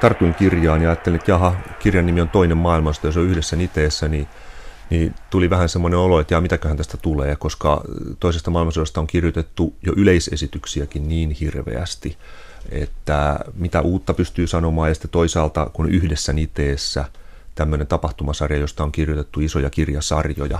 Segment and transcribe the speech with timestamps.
[0.00, 3.56] tartuin kirjaan ja ajattelin, että jaha, kirjan nimi on Toinen maailmasta ja se on yhdessä
[3.56, 4.28] niteessä, niin,
[4.90, 7.84] niin tuli vähän semmoinen olo, että jaa, mitäköhän tästä tulee, koska
[8.20, 12.16] toisesta maailmansodasta on kirjoitettu jo yleisesityksiäkin niin hirveästi,
[12.70, 17.04] että mitä uutta pystyy sanomaan ja sitten toisaalta kun yhdessä niteessä
[17.54, 20.58] tämmöinen tapahtumasarja, josta on kirjoitettu isoja kirjasarjoja,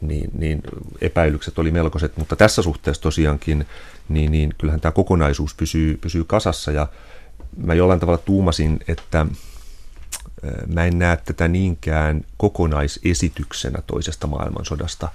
[0.00, 0.62] niin, niin
[1.00, 3.66] epäilykset oli melkoiset, mutta tässä suhteessa tosiaankin,
[4.08, 6.88] niin, niin kyllähän tämä kokonaisuus pysyy, pysyy kasassa ja
[7.56, 9.26] mä jollain tavalla tuumasin, että
[10.66, 15.08] mä en näe tätä niinkään kokonaisesityksenä toisesta maailmansodasta,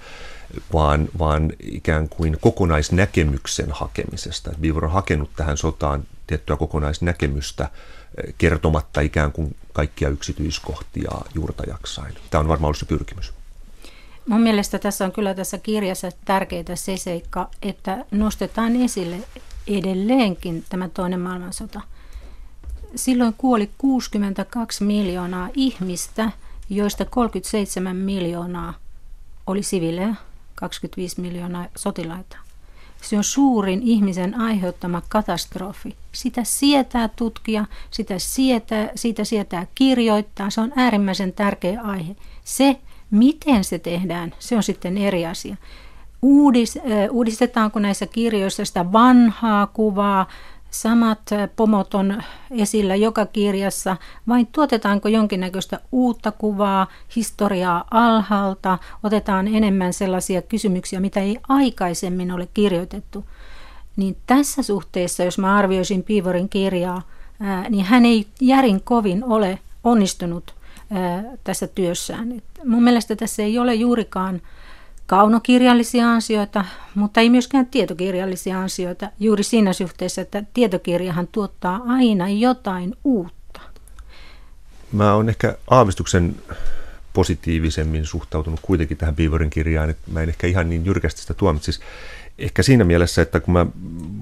[0.72, 4.50] vaan, vaan ikään kuin kokonaisnäkemyksen hakemisesta.
[4.60, 7.70] Beaver on hakenut tähän sotaan tiettyä kokonaisnäkemystä
[8.38, 12.14] kertomatta ikään kuin kaikkia yksityiskohtia juurta jaksain.
[12.30, 13.32] Tämä on varmaan ollut se pyrkimys.
[14.26, 19.16] Mun mielestä tässä on kyllä tässä kirjassa tärkeää se seikka, että nostetaan esille
[19.66, 21.80] edelleenkin tämä toinen maailmansota–
[22.94, 26.30] silloin kuoli 62 miljoonaa ihmistä,
[26.70, 28.74] joista 37 miljoonaa
[29.46, 30.14] oli sivilejä,
[30.54, 32.36] 25 miljoonaa sotilaita.
[33.02, 35.96] Se on suurin ihmisen aiheuttama katastrofi.
[36.12, 40.50] Sitä sietää tutkia, sitä sietää, siitä sietää kirjoittaa.
[40.50, 42.16] Se on äärimmäisen tärkeä aihe.
[42.44, 42.76] Se,
[43.10, 45.56] miten se tehdään, se on sitten eri asia.
[46.22, 46.78] Uudis,
[47.10, 50.26] uudistetaanko näissä kirjoissa sitä vanhaa kuvaa,
[50.72, 53.96] Samat pomot on esillä joka kirjassa,
[54.28, 62.48] vai tuotetaanko jonkinnäköistä uutta kuvaa, historiaa alhaalta, otetaan enemmän sellaisia kysymyksiä, mitä ei aikaisemmin ole
[62.54, 63.24] kirjoitettu.
[63.96, 67.02] Niin tässä suhteessa, jos mä arvioisin Piivorin kirjaa,
[67.40, 70.54] ää, niin hän ei järin kovin ole onnistunut
[70.90, 72.42] ää, tässä työssään.
[72.64, 74.40] Mun mielestä tässä ei ole juurikaan
[75.12, 76.64] kaunokirjallisia ansioita,
[76.94, 83.60] mutta ei myöskään tietokirjallisia ansioita juuri siinä suhteessa, että tietokirjahan tuottaa aina jotain uutta.
[84.92, 86.36] Mä oon ehkä aavistuksen
[87.12, 91.80] positiivisemmin suhtautunut kuitenkin tähän Beaverin kirjaan, että mä en ehkä ihan niin jyrkästi sitä tuomitsisi.
[92.38, 93.66] Ehkä siinä mielessä, että kun mä,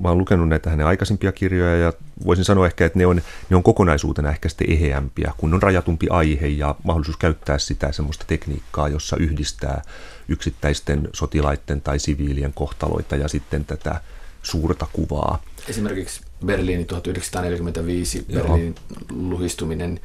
[0.01, 1.93] mä oon lukenut näitä hänen aikaisempia kirjoja ja
[2.27, 3.21] voisin sanoa ehkä, että ne on,
[3.51, 8.25] ne on kokonaisuutena ehkä sitten eheämpiä, kun on rajatumpi aihe ja mahdollisuus käyttää sitä semmoista
[8.28, 9.83] tekniikkaa, jossa yhdistää
[10.31, 14.01] yksittäisten sotilaiden tai siviilien kohtaloita ja sitten tätä
[14.43, 15.43] suurta kuvaa.
[15.69, 18.43] Esimerkiksi Berliini 1945, Joo.
[18.43, 18.75] Berliinin
[19.11, 20.01] luhistuminen,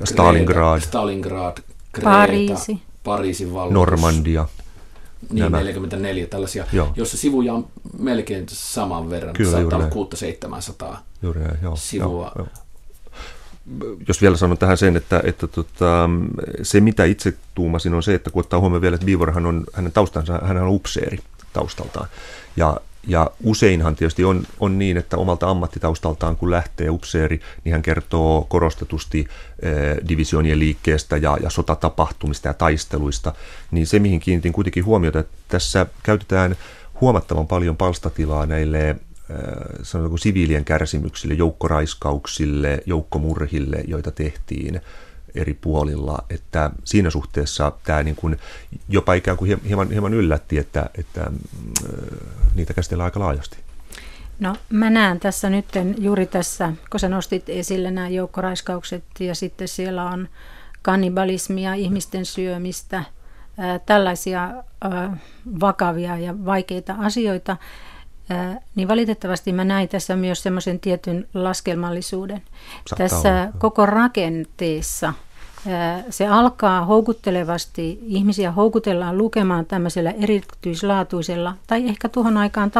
[0.00, 1.56] ja Stalingrad, Kreta, Stalingrad
[1.92, 3.74] Kreta, Pariisi, Pariisin valloitus.
[3.74, 4.48] Normandia.
[5.30, 5.58] Niin, nämä.
[5.58, 6.92] 44 tällaisia, joo.
[6.96, 9.34] jossa sivuja on melkein saman verran.
[9.34, 12.32] Kyllä, Saattaa olla 600-700 juuri joo, sivua.
[12.36, 12.62] Joo, joo
[14.08, 16.10] jos vielä sanon tähän sen, että, että tota,
[16.62, 19.92] se mitä itse tuumasin on se, että kun ottaa huomioon vielä, että Beaverhan on, hänen
[19.92, 21.18] taustansa, hän on upseeri
[21.52, 22.08] taustaltaan.
[22.56, 27.82] Ja, ja useinhan tietysti on, on niin, että omalta ammattitaustaltaan kun lähtee upseeri, niin hän
[27.82, 29.26] kertoo korostetusti
[29.62, 33.32] eh, divisionien liikkeestä ja, ja sotatapahtumista ja taisteluista.
[33.70, 36.56] Niin se, mihin kiinnitin kuitenkin huomiota, että tässä käytetään
[37.00, 38.96] huomattavan paljon palstatilaa näille
[39.82, 44.80] sanotaanko siviilien kärsimyksille, joukkoraiskauksille, joukkomurhille, joita tehtiin
[45.34, 48.36] eri puolilla, että siinä suhteessa tämä niin kuin
[48.88, 51.30] jopa ikään kuin hieman, hieman yllätti, että, että
[52.54, 53.56] niitä käsitellään aika laajasti.
[54.40, 55.66] No mä näen tässä nyt
[55.98, 60.28] juuri tässä, kun sä nostit esille nämä joukkoraiskaukset ja sitten siellä on
[60.82, 63.04] kannibalismia, ihmisten syömistä,
[63.86, 64.50] tällaisia
[65.60, 67.56] vakavia ja vaikeita asioita,
[68.74, 72.42] niin valitettavasti mä näin tässä myös semmoisen tietyn laskelmallisuuden.
[72.86, 73.58] Saattaa tässä olla.
[73.58, 75.12] koko rakenteessa
[76.10, 82.70] se alkaa houkuttelevasti, ihmisiä houkutellaan lukemaan tämmöisellä erityislaatuisella tai ehkä tuohon aikaan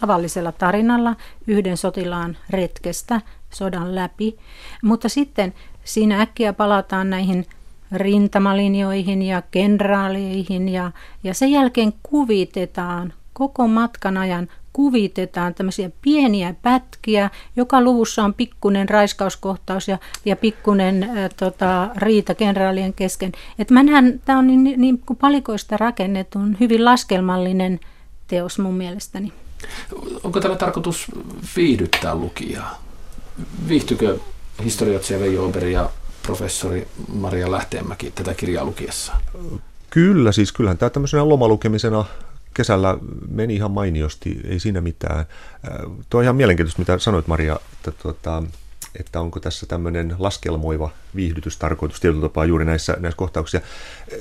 [0.00, 1.16] tavallisella tarinalla
[1.46, 3.20] yhden sotilaan retkestä
[3.50, 4.38] sodan läpi.
[4.82, 5.54] Mutta sitten
[5.84, 7.46] siinä äkkiä palataan näihin
[7.92, 10.92] rintamalinjoihin ja kenraaleihin ja,
[11.24, 17.30] ja sen jälkeen kuvitetaan koko matkan ajan kuvitetaan tämmöisiä pieniä pätkiä.
[17.56, 23.32] Joka luvussa on pikkunen raiskauskohtaus ja, ja pikkunen ä, tota, riita kenraalien kesken.
[23.58, 27.80] Et mä näen, tämä on niin, niin, niin kuin palikoista rakennetun, hyvin laskelmallinen
[28.28, 29.32] teos mun mielestäni.
[30.22, 31.06] Onko tämä tarkoitus
[31.56, 32.82] viihdyttää lukijaa?
[33.68, 34.18] Viihtykö
[34.64, 35.90] historioitsija Veijo Oberi ja
[36.22, 39.12] professori Maria Lähteenmäki tätä kirjaa lukiessa?
[39.90, 42.04] Kyllä, siis kyllähän tämä tämmöisenä lomalukemisena
[42.58, 45.24] kesällä meni ihan mainiosti, ei siinä mitään.
[46.10, 48.42] Tuo on ihan mielenkiintoista, mitä sanoit Maria, että, tuota,
[49.00, 53.66] että onko tässä tämmöinen laskelmoiva viihdytystarkoitus tietyllä tapaa juuri näissä, näissä kohtauksissa.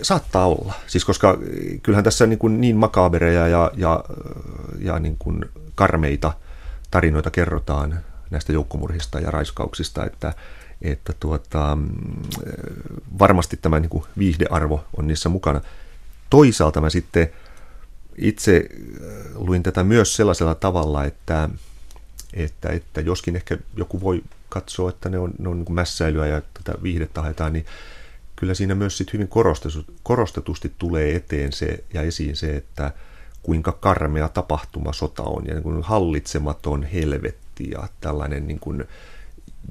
[0.02, 1.38] Saattaa olla, siis koska
[1.84, 4.04] kyllähän tässä niin, kuin niin makabereja ja, ja,
[4.80, 5.46] ja niin kuin
[5.76, 6.34] karmeita
[6.92, 8.00] tarinoita kerrotaan
[8.30, 10.34] näistä joukkomurhista ja raiskauksista, että,
[10.82, 11.78] että tuota,
[13.20, 15.62] varmasti tämä niin kuin viihdearvo on niissä mukana.
[16.30, 17.30] Toisaalta mä sitten
[18.18, 18.70] itse
[19.36, 21.50] luin tätä myös sellaisella tavalla, että,
[22.34, 26.42] että, että joskin ehkä joku voi katsoa, että ne on, ne on niin mässäilyä ja
[26.54, 27.66] tätä viihdettä haetaan, niin
[28.36, 29.30] kyllä siinä myös sit hyvin
[30.04, 32.92] korostetusti tulee eteen se ja esiin se, että
[33.44, 38.84] kuinka karmea tapahtuma sota on ja niin kuin hallitsematon helvetti ja tällainen niin kuin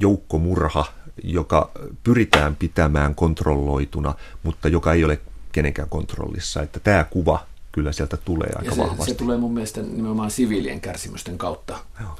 [0.00, 0.84] joukkomurha,
[1.24, 1.70] joka
[2.04, 5.20] pyritään pitämään kontrolloituna, mutta joka ei ole
[5.52, 6.62] kenenkään kontrollissa.
[6.62, 7.46] Että tämä kuva
[7.76, 9.10] kyllä sieltä tulee aika ja se, vahvasti.
[9.10, 11.78] Se tulee mun mielestä nimenomaan siviilien kärsimysten kautta.
[12.00, 12.10] Joo.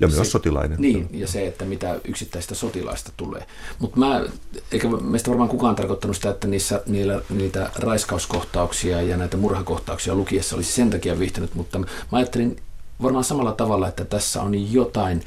[0.00, 0.80] Ja myös se, sotilainen.
[0.80, 3.46] Niin, ja se, että mitä yksittäistä sotilaista tulee.
[3.78, 4.24] Mutta mä,
[4.72, 10.56] eikä meistä varmaan kukaan tarkoittanut sitä, että niissä, niillä, niitä raiskauskohtauksia ja näitä murhakohtauksia lukiessa
[10.56, 12.56] olisi sen takia viihtynyt, mutta mä ajattelin
[13.02, 15.22] varmaan samalla tavalla, että tässä on jotain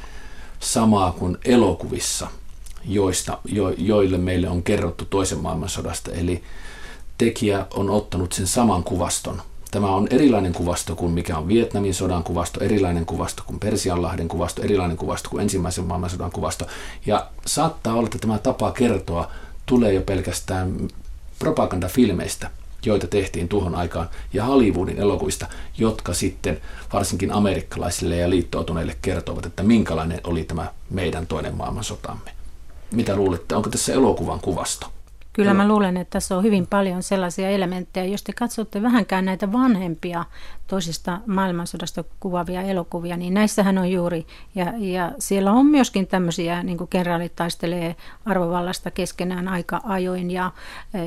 [0.59, 2.27] samaa kuin elokuvissa,
[2.85, 6.11] joista, jo, joille meille on kerrottu toisen maailmansodasta.
[6.11, 6.43] Eli
[7.17, 9.41] tekijä on ottanut sen saman kuvaston,
[9.71, 14.61] Tämä on erilainen kuvasto kuin mikä on Vietnamin sodan kuvasto, erilainen kuvasto kuin Persianlahden kuvasto,
[14.61, 16.67] erilainen kuvasto kuin ensimmäisen maailmansodan kuvasto.
[17.05, 19.31] Ja saattaa olla, että tämä tapa kertoa
[19.65, 20.87] tulee jo pelkästään
[21.39, 22.51] propagandafilmeistä,
[22.85, 25.47] joita tehtiin tuohon aikaan, ja Hollywoodin elokuvista,
[25.77, 26.61] jotka sitten
[26.93, 32.31] varsinkin amerikkalaisille ja liittoutuneille kertovat, että minkälainen oli tämä meidän toinen maailmansotamme.
[32.91, 34.96] Mitä luulette, onko tässä elokuvan kuvasto?
[35.37, 38.05] Kyllä mä luulen, että tässä on hyvin paljon sellaisia elementtejä.
[38.05, 40.25] Jos te katsotte vähänkään näitä vanhempia
[40.67, 44.25] toisista maailmansodasta kuvaavia elokuvia, niin näissähän on juuri,
[44.55, 47.95] ja, ja siellä on myöskin tämmöisiä, niin kuin kenraalit taistelee
[48.25, 50.51] arvovallasta keskenään aika ajoin, ja,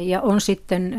[0.00, 0.94] ja on sitten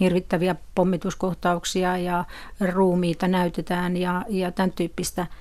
[0.00, 2.24] hirvittäviä pommituskohtauksia ja
[2.60, 5.26] ruumiita näytetään ja, ja tämän tyyppistä–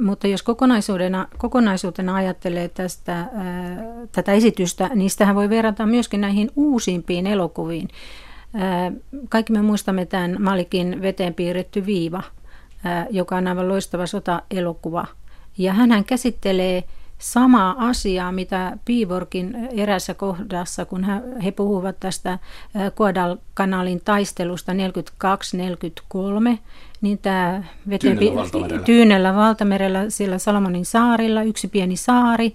[0.00, 3.26] mutta jos kokonaisuutena, kokonaisuutena ajattelee tästä,
[4.12, 7.88] tätä esitystä, niin sitähän voi verrata myöskin näihin uusimpiin elokuviin.
[9.28, 12.22] Kaikki me muistamme tämän Malikin veteen piirretty viiva,
[13.10, 15.06] joka on aivan loistava sota-elokuva.
[15.58, 16.84] Ja hän käsittelee
[17.18, 21.06] samaa asiaa, mitä Piivorkin erässä kohdassa, kun
[21.44, 22.38] he puhuvat tästä
[22.96, 24.76] Guadalcanalin taistelusta 42-43,
[27.00, 27.62] niin tämä
[28.00, 28.84] Tyynellä valtamerellä.
[28.84, 32.54] Tyynellä valtamerellä siellä Salomonin saarilla, yksi pieni saari,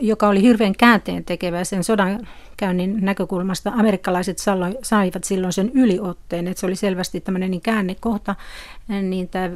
[0.00, 3.72] joka oli hirveän käänteen tekevä sen sodan käynnin näkökulmasta.
[3.76, 4.38] Amerikkalaiset
[4.82, 8.34] saivat silloin sen yliotteen, että se oli selvästi tämmöinen niin käännekohta,
[8.88, 9.50] niin tämä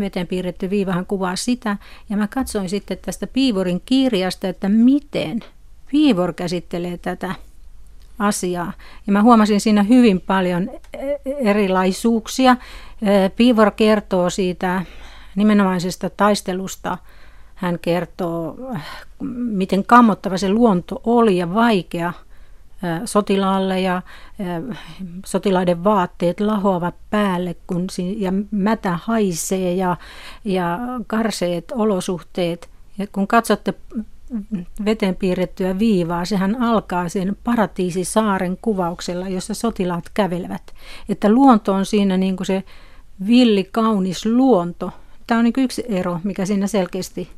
[0.00, 1.76] veteen piirretty viivahan kuvaa sitä.
[2.10, 5.40] Ja mä katsoin sitten tästä Piivorin kirjasta, että miten
[5.90, 7.34] Piivor käsittelee tätä
[8.20, 8.72] asiaa.
[9.06, 10.70] Ja mä huomasin siinä hyvin paljon
[11.24, 12.56] erilaisuuksia.
[13.36, 14.82] Piivor kertoo siitä
[15.36, 16.98] nimenomaisesta taistelusta.
[17.54, 18.56] Hän kertoo,
[19.34, 22.12] miten kammottava se luonto oli ja vaikea
[23.04, 24.02] sotilaalle ja
[25.26, 29.96] sotilaiden vaatteet lahoavat päälle, kun ja mätä haisee ja,
[30.44, 32.70] ja karseet olosuhteet.
[32.98, 33.74] Ja kun katsotte
[34.84, 40.74] veteen piirrettyä viivaa, sehän alkaa sen paratiisisaaren kuvauksella, jossa sotilaat kävelevät.
[41.08, 42.64] Että luonto on siinä niin kuin se
[43.26, 44.90] villi, kaunis luonto.
[45.26, 47.28] Tämä on niin yksi ero, mikä siinä selkeästi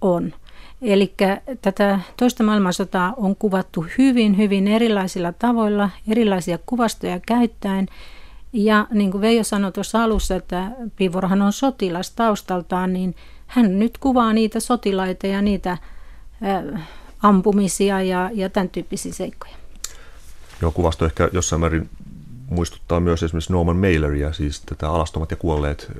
[0.00, 0.34] on.
[0.82, 1.14] Eli
[1.62, 7.86] tätä toista maailmansotaa on kuvattu hyvin, hyvin erilaisilla tavoilla, erilaisia kuvastoja käyttäen.
[8.52, 13.14] Ja niin kuin Veijo sanoi tuossa alussa, että Pivorhan on sotilas taustaltaan, niin
[13.46, 15.78] hän nyt kuvaa niitä sotilaita ja niitä
[17.22, 19.54] ampumisia ja, ja tämän tyyppisiä seikkoja.
[20.60, 21.90] Joo, kuvasto ehkä jossain määrin
[22.50, 25.92] muistuttaa myös esimerkiksi Norman Maileria, siis tätä Alastomat ja kuolleet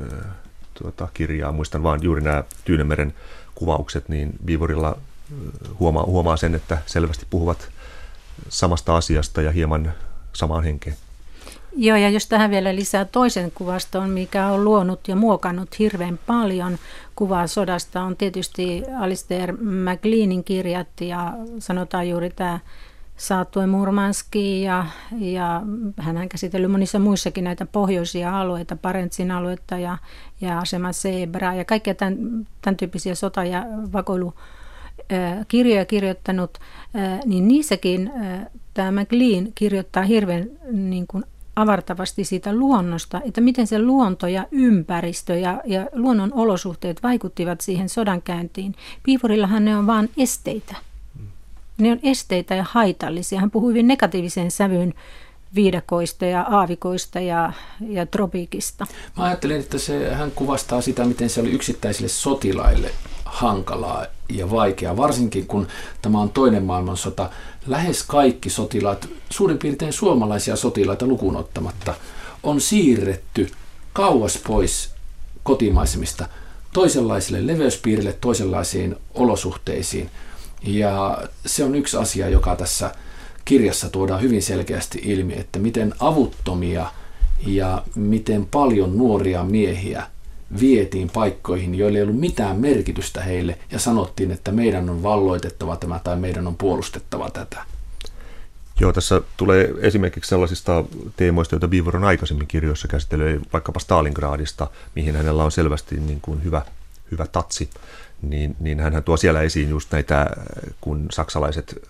[0.74, 1.52] tuota, kirjaa.
[1.52, 3.14] Muistan vaan juuri nämä Tyynemeren
[3.54, 4.98] kuvaukset, niin Viivorilla
[5.80, 7.68] huomaa, huomaa sen, että selvästi puhuvat
[8.48, 9.92] samasta asiasta ja hieman
[10.32, 10.96] samaan henkeen.
[11.76, 16.78] Joo, ja jos tähän vielä lisää toisen kuvaston, mikä on luonut ja muokannut hirveän paljon
[17.16, 22.58] kuvaa sodasta, on tietysti Alistair McLeanin kirjat ja sanotaan juuri tämä
[23.16, 24.86] Saattue Murmanski ja,
[25.18, 25.62] ja
[25.96, 29.98] hän on käsitellyt monissa muissakin näitä pohjoisia alueita, Parentsin aluetta ja,
[30.40, 34.34] ja Asema Zebra ja kaikkia tämän, tämän tyyppisiä sota- ja vakoilu
[35.48, 36.58] kirjoja kirjoittanut,
[37.24, 38.12] niin niissäkin
[38.74, 41.24] tämä McLean kirjoittaa hirveän niin kuin
[41.56, 47.88] avartavasti siitä luonnosta, että miten se luonto ja ympäristö ja, ja luonnon olosuhteet vaikuttivat siihen
[47.88, 48.74] sodankäyntiin.
[49.02, 50.76] Piivurillahan ne on vain esteitä.
[51.78, 53.40] Ne on esteitä ja haitallisia.
[53.40, 54.94] Hän puhui hyvin negatiivisen sävyyn
[55.54, 57.52] viidakoista ja aavikoista ja,
[57.88, 58.86] ja tropiikista.
[59.16, 62.90] Mä ajattelin, että se, hän kuvastaa sitä, miten se oli yksittäisille sotilaille
[63.34, 65.68] hankalaa ja vaikeaa, varsinkin kun
[66.02, 67.30] tämä on toinen maailmansota.
[67.66, 71.94] Lähes kaikki sotilaat, suurin piirtein suomalaisia sotilaita lukuun ottamatta,
[72.42, 73.50] on siirretty
[73.92, 74.90] kauas pois
[75.42, 76.28] kotimaisemista
[76.72, 80.10] toisenlaisille leveyspiirille, toisenlaisiin olosuhteisiin.
[80.62, 82.94] Ja se on yksi asia, joka tässä
[83.44, 86.86] kirjassa tuodaan hyvin selkeästi ilmi, että miten avuttomia
[87.46, 90.06] ja miten paljon nuoria miehiä
[90.60, 96.00] vietiin paikkoihin, joille ei ollut mitään merkitystä heille ja sanottiin, että meidän on valloitettava tämä
[96.04, 97.64] tai meidän on puolustettava tätä.
[98.80, 100.84] Joo, tässä tulee esimerkiksi sellaisista
[101.16, 106.44] teemoista, joita Beaver on aikaisemmin kirjoissa käsitellyt, vaikkapa Stalingradista, mihin hänellä on selvästi niin kuin
[106.44, 106.62] hyvä,
[107.10, 107.70] hyvä tatsi,
[108.22, 110.26] niin, niin hän tuo siellä esiin just näitä,
[110.80, 111.88] kun saksalaiset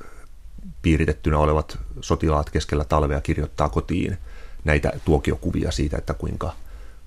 [0.82, 4.18] piiritettynä olevat sotilaat keskellä talvea kirjoittaa kotiin
[4.64, 6.52] näitä tuokiokuvia siitä, että kuinka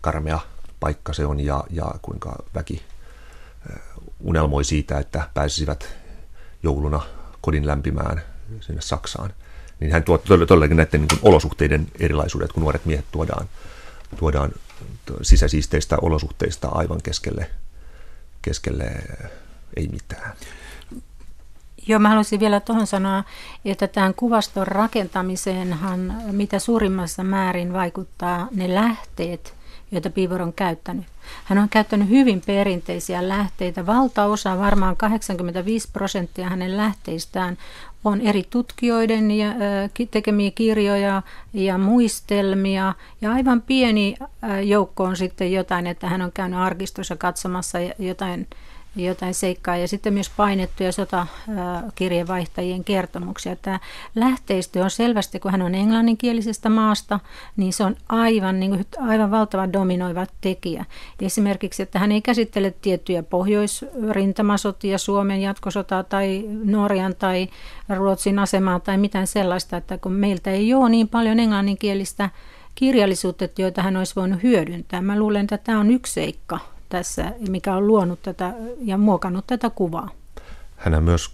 [0.01, 0.39] karmea
[0.79, 2.81] paikka se on ja, ja kuinka väki
[4.19, 5.95] unelmoi siitä, että pääsisivät
[6.63, 7.01] jouluna
[7.41, 8.21] kodin lämpimään
[8.61, 9.33] sinne Saksaan.
[9.79, 13.49] Niin hän tuo todellakin näiden niin olosuhteiden erilaisuudet, kun nuoret miehet tuodaan,
[14.19, 14.51] tuodaan
[15.21, 17.49] sisäsiisteistä olosuhteista aivan keskelle,
[18.41, 18.85] keskelle
[19.75, 20.33] ei mitään.
[21.87, 23.23] Joo, mä haluaisin vielä tuohon sanoa,
[23.65, 29.56] että tämän kuvaston rakentamiseenhan mitä suurimmassa määrin vaikuttaa ne lähteet,
[29.91, 31.05] joita Piivor on käyttänyt.
[31.43, 33.85] Hän on käyttänyt hyvin perinteisiä lähteitä.
[33.85, 37.57] Valtaosa, varmaan 85 prosenttia hänen lähteistään
[38.03, 39.27] on eri tutkijoiden
[40.11, 41.21] tekemiä kirjoja
[41.53, 42.93] ja muistelmia.
[43.21, 44.15] Ja aivan pieni
[44.63, 48.47] joukko on sitten jotain, että hän on käynyt arkistossa katsomassa jotain
[49.05, 53.55] jotain seikkaa ja sitten myös painettuja sotakirjeenvaihtajien kertomuksia.
[53.55, 53.79] Tämä
[54.15, 57.19] lähteistö on selvästi, kun hän on englanninkielisestä maasta,
[57.57, 60.85] niin se on aivan, niin kuin, aivan valtava dominoiva tekijä.
[61.21, 67.47] Esimerkiksi, että hän ei käsittele tiettyjä pohjoisrintamasotia, Suomen jatkosotaa tai Norjan tai
[67.95, 72.29] Ruotsin asemaa tai mitään sellaista, että kun meiltä ei ole niin paljon englanninkielistä
[72.75, 75.01] kirjallisuutta, joita hän olisi voinut hyödyntää.
[75.01, 79.69] Mä luulen, että tämä on yksi seikka tässä, mikä on luonut tätä ja muokannut tätä
[79.69, 80.09] kuvaa.
[80.75, 81.31] Hän myös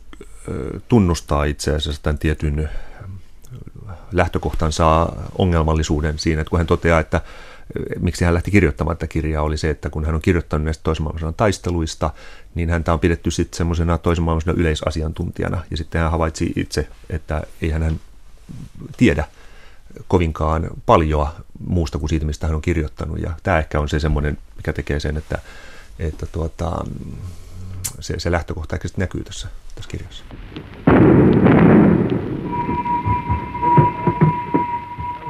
[0.88, 2.70] tunnustaa itse asiassa tämän tietyn
[4.12, 7.22] lähtökohtansa ongelmallisuuden siinä, että kun hän toteaa, että
[8.00, 11.04] miksi hän lähti kirjoittamaan tätä kirjaa, oli se, että kun hän on kirjoittanut näistä toisen
[11.04, 12.10] maailmansodan taisteluista,
[12.56, 15.64] niin häntä on pidetty sitten semmoisena toisen maailmansodan yleisasiantuntijana.
[15.72, 18.00] Ja sitten hän havaitsi itse, että ei hän
[18.98, 19.26] tiedä
[20.08, 21.36] kovinkaan paljoa
[21.68, 23.22] muusta kuin siitä, mistä hän on kirjoittanut.
[23.22, 25.38] Ja tämä ehkä on se semmoinen, mikä tekee sen, että,
[26.00, 26.86] että tuota,
[28.00, 30.24] se, se lähtökohta ehkä näkyy tässä, tässä kirjassa.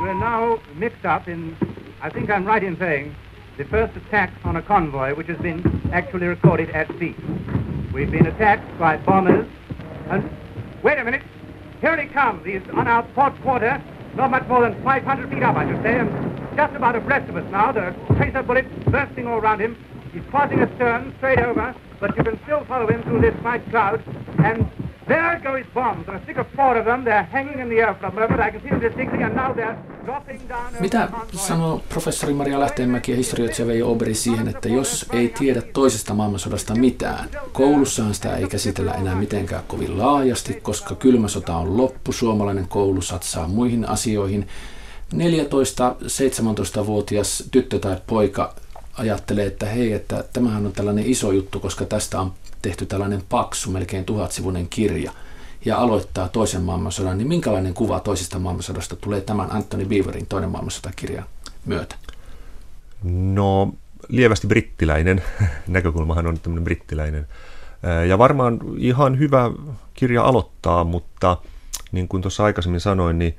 [0.02, 1.58] We're now mixed up in,
[2.08, 3.16] I think I'm right in saying,
[3.58, 7.16] the first attack on a convoy which has been actually recorded at sea.
[7.94, 9.46] We've been attacked by bombers
[10.10, 10.24] and
[10.84, 11.24] wait a minute,
[11.82, 12.46] here he comes.
[12.46, 13.82] He's on our port quarter
[14.16, 16.10] not much more than 500 feet up, I should say, and
[16.56, 17.72] just about abreast of us now.
[17.72, 19.78] Are tracer bullets bursting all around him.
[20.12, 24.04] He's crossing astern, straight over, but you can still follow him through this night cloud.
[24.44, 24.70] And
[25.08, 27.04] there go his bombs, a stick of four of them.
[27.04, 28.40] They're hanging in the air for a moment.
[28.40, 29.78] I can see them distinctly, and now they're
[30.80, 36.14] Mitä sanoo professori Maria Lähteenmäki ja historioitsija Veijo Oberi siihen, että jos ei tiedä toisesta
[36.14, 42.12] maailmansodasta mitään, koulussahan sitä ei käsitellä enää mitenkään kovin laajasti, koska kylmä sota on loppu,
[42.12, 44.48] suomalainen koulu satsaa muihin asioihin.
[45.16, 48.56] 14-17-vuotias tyttö tai poika
[48.94, 53.72] ajattelee, että hei, että tämähän on tällainen iso juttu, koska tästä on tehty tällainen paksu,
[53.72, 55.12] melkein tuhatsivuinen kirja–
[55.66, 61.26] ja aloittaa toisen maailmansodan, niin minkälainen kuva toisesta maailmansodasta tulee tämän Anthony Beaverin toinen maailmansotakirjan
[61.66, 61.96] myötä?
[63.04, 63.74] No
[64.08, 65.24] lievästi brittiläinen.
[65.68, 67.28] Näkökulmahan on tämmöinen brittiläinen.
[68.08, 69.52] Ja varmaan ihan hyvä
[69.94, 71.38] kirja aloittaa, mutta
[71.92, 73.38] niin kuin tuossa aikaisemmin sanoin, niin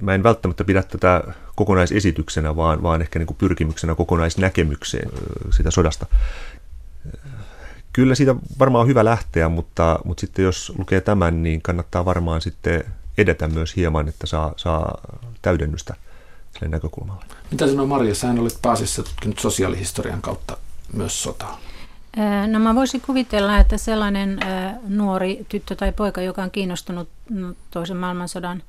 [0.00, 1.22] mä en välttämättä pidä tätä
[1.54, 5.10] kokonaisesityksenä, vaan, vaan ehkä niin kuin pyrkimyksenä kokonaisnäkemykseen
[5.50, 6.06] sitä sodasta
[7.94, 12.40] kyllä siitä varmaan on hyvä lähteä, mutta, mutta sitten jos lukee tämän, niin kannattaa varmaan
[12.40, 12.84] sitten
[13.18, 15.00] edetä myös hieman, että saa, saa
[15.42, 15.94] täydennystä
[16.52, 17.24] sille näkökulmalle.
[17.50, 20.56] Mitä sanoo Maria, sä olet pääasiassa tutkinut sosiaalihistorian kautta
[20.92, 21.60] myös sotaa.
[22.46, 24.40] No mä voisin kuvitella, että sellainen
[24.88, 27.08] nuori tyttö tai poika, joka on kiinnostunut
[27.70, 28.62] toisen maailmansodan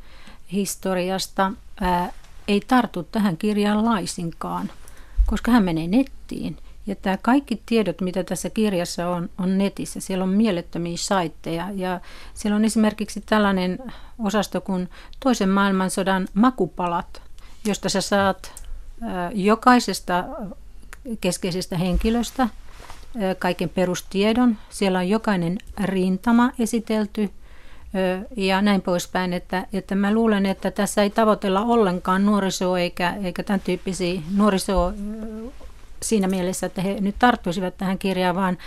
[0.52, 1.52] historiasta,
[2.48, 4.72] ei tartu tähän kirjaan laisinkaan,
[5.26, 6.58] koska hän menee nettiin.
[6.88, 10.00] Ja tämä kaikki tiedot, mitä tässä kirjassa on, on netissä.
[10.00, 12.00] Siellä on mielettömiä saitteja ja
[12.34, 13.80] siellä on esimerkiksi tällainen
[14.20, 14.90] osasto kuin
[15.20, 17.22] toisen maailmansodan makupalat,
[17.66, 18.66] josta sä saat
[19.34, 20.24] jokaisesta
[21.22, 22.50] keskeisestä henkilöstä
[23.40, 24.58] kaiken perustiedon.
[24.70, 27.30] Siellä on jokainen rintama esitelty
[28.38, 29.34] ja näin poispäin.
[29.34, 34.94] Että, että mä luulen, että tässä ei tavoitella ollenkaan nuorisoa eikä, eikä tämän tyyppisiä nuorisoa
[36.02, 38.58] siinä mielessä, että he nyt tarttuisivat tähän kirjaan, vaan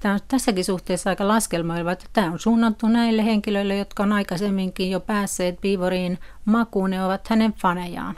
[0.00, 4.90] tämä on tässäkin suhteessa aika laskelmoiva, että tämä on suunnattu näille henkilöille, jotka on aikaisemminkin
[4.90, 8.16] jo päässeet Piivoriin makuun, ne ovat hänen fanejaan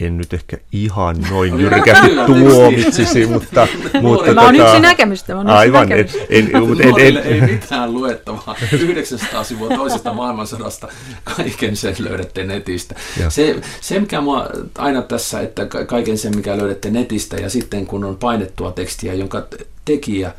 [0.00, 3.68] en nyt ehkä ihan noin jyrkästi tuomitsisi, mutta...
[4.02, 5.34] mutta Mä oon tota, yksi näkemystä.
[5.34, 6.18] Mä aivan, näkemystä.
[6.28, 8.56] En, en, en, en, ei mitään luettavaa.
[8.72, 10.88] 900 sivua toisesta maailmansodasta,
[11.36, 12.94] kaiken sen löydätte netistä.
[13.28, 14.48] Se, se, mikä mua
[14.78, 19.46] aina tässä, että kaiken sen, mikä löydätte netistä, ja sitten kun on painettua tekstiä, jonka
[19.84, 20.32] tekijä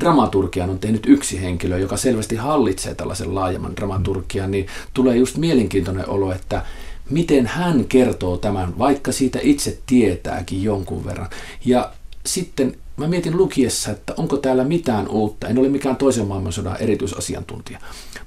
[0.00, 6.08] dramaturgian on tehnyt yksi henkilö, joka selvästi hallitsee tällaisen laajemman dramaturgian, niin tulee just mielenkiintoinen
[6.08, 6.62] olo, että
[7.10, 11.28] miten hän kertoo tämän, vaikka siitä itse tietääkin jonkun verran.
[11.64, 11.92] Ja
[12.26, 15.48] sitten mä mietin lukiessa, että onko täällä mitään uutta.
[15.48, 17.78] En ole mikään toisen maailmansodan erityisasiantuntija,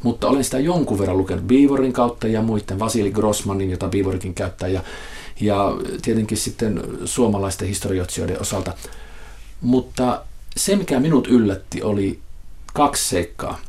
[0.04, 4.70] mutta olen sitä jonkun verran lukenut Beavorin kautta ja muiden Vasili Grossmanin, jota Beavorikin käyttää,
[4.70, 4.84] ja,
[5.42, 8.74] ja tietenkin sitten suomalaisten historioitsijoiden osalta.
[9.62, 10.22] Mutta
[10.58, 12.20] se, mikä minut yllätti, oli
[12.74, 13.60] kaksi seikkaa,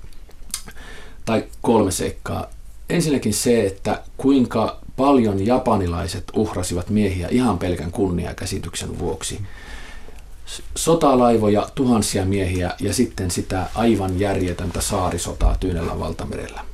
[1.25, 2.47] tai kolme seikkaa.
[2.91, 9.41] Ensinnäkin se, että kuinka paljon japanilaiset uhrasivat miehiä ihan pelkän kunniakäsityksen vuoksi.
[10.77, 16.65] Sotalaivoja, tuhansia miehiä ja sitten sitä aivan järjetöntä saarisotaa Tyynellä valtamerellä.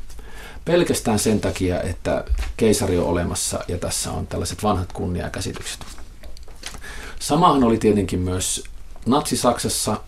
[0.64, 2.24] Pelkästään sen takia, että
[2.56, 5.80] keisari on olemassa ja tässä on tällaiset vanhat kunniakäsitykset.
[7.20, 8.64] Samahan oli tietenkin myös
[9.06, 10.00] Natsi-Saksassa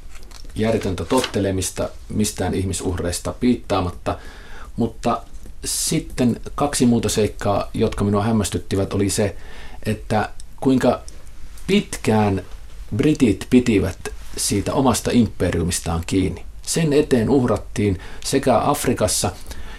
[0.55, 4.19] järjetöntä tottelemista mistään ihmisuhreista piittaamatta,
[4.77, 5.23] mutta
[5.67, 9.37] sitten kaksi muuta seikkaa, jotka minua hämmästyttivät, oli se,
[9.87, 10.29] että
[10.61, 11.01] kuinka
[11.67, 12.43] pitkään
[12.97, 13.99] britit pitivät
[14.37, 16.45] siitä omasta imperiumistaan kiinni.
[16.63, 19.33] Sen eteen uhrattiin sekä Afrikassa,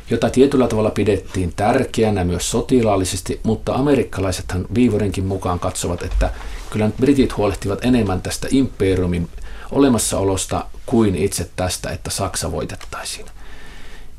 [0.10, 6.34] jota tietyllä tavalla pidettiin tärkeänä myös sotilaallisesti, mutta amerikkalaisethan Viivorenkin mukaan katsovat, että
[6.70, 9.30] kyllä britit huolehtivat enemmän tästä imperiumin
[9.72, 13.26] olemassaolosta kuin itse tästä, että Saksa voitettaisiin.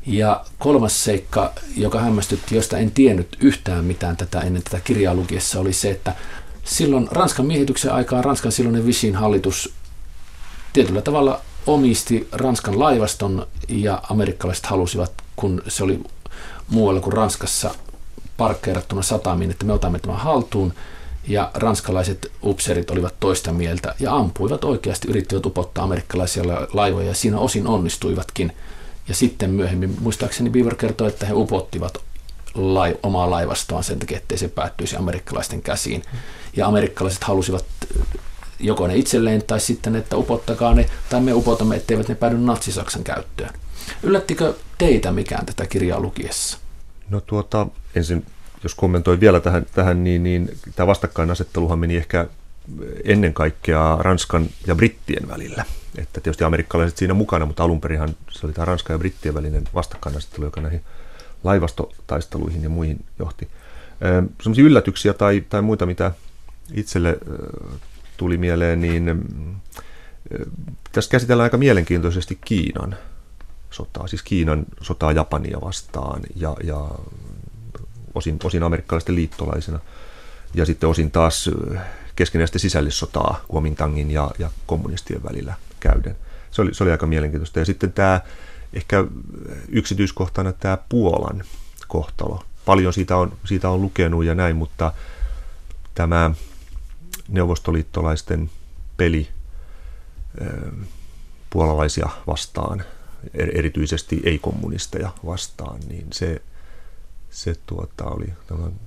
[0.05, 5.59] Ja kolmas seikka, joka hämmästytti, josta en tiennyt yhtään mitään tätä ennen tätä kirjaa lukiessa,
[5.59, 6.15] oli se, että
[6.63, 9.73] silloin Ranskan miehityksen aikaan Ranskan silloinen Vichin hallitus
[10.73, 16.03] tietyllä tavalla omisti Ranskan laivaston ja amerikkalaiset halusivat, kun se oli
[16.69, 17.75] muualla kuin Ranskassa
[18.37, 20.73] parkkeerattuna satamiin, että me otamme tämän haltuun.
[21.27, 27.39] Ja ranskalaiset upserit olivat toista mieltä ja ampuivat oikeasti, yrittivät upottaa amerikkalaisia laivoja ja siinä
[27.39, 28.51] osin onnistuivatkin–
[29.09, 31.97] ja sitten myöhemmin, muistaakseni Beaver kertoi, että he upottivat
[32.53, 36.03] lai, omaa laivastoaan sen takia, ettei se päättyisi amerikkalaisten käsiin.
[36.55, 37.65] Ja amerikkalaiset halusivat
[38.59, 43.03] joko ne itselleen tai sitten, että upottakaa ne, tai me upotamme, etteivät ne päädy natsisaksan
[43.03, 43.53] käyttöön.
[44.03, 46.57] Yllättikö teitä mikään tätä kirjaa lukiessa?
[47.09, 48.25] No tuota, ensin
[48.63, 52.27] jos kommentoi vielä tähän, tähän niin, niin tämä vastakkainasetteluhan meni ehkä
[53.03, 55.65] ennen kaikkea Ranskan ja Brittien välillä.
[55.97, 60.45] Että tietysti amerikkalaiset siinä mukana, mutta alunperinhan se oli tämä Ranskan ja Brittien välinen vastakkainasettelu,
[60.45, 60.81] joka näihin
[61.43, 63.47] laivastotaisteluihin ja muihin johti.
[64.41, 66.11] Sellaisia yllätyksiä tai, tai muita, mitä
[66.73, 67.17] itselle
[68.17, 69.25] tuli mieleen, niin
[70.91, 72.95] tässä käsitellään aika mielenkiintoisesti Kiinan
[73.71, 76.89] sotaa, siis Kiinan sotaa Japania vastaan ja, ja
[78.15, 79.79] osin, osin amerikkalaisten liittolaisena
[80.53, 81.49] ja sitten osin taas
[82.15, 86.15] keskinäistä sisällissotaa Kuomintangin ja, ja kommunistien välillä käyden.
[86.51, 87.59] Se oli, se oli aika mielenkiintoista.
[87.59, 88.21] Ja sitten tämä
[88.73, 89.03] ehkä
[89.69, 91.43] yksityiskohtana tämä Puolan
[91.87, 92.43] kohtalo.
[92.65, 94.93] Paljon siitä on, siitä on lukenut ja näin, mutta
[95.95, 96.31] tämä
[97.29, 98.49] neuvostoliittolaisten
[98.97, 99.27] peli
[101.49, 102.83] puolalaisia vastaan,
[103.33, 106.41] erityisesti ei-kommunisteja vastaan, niin se,
[107.29, 108.33] se tuota, oli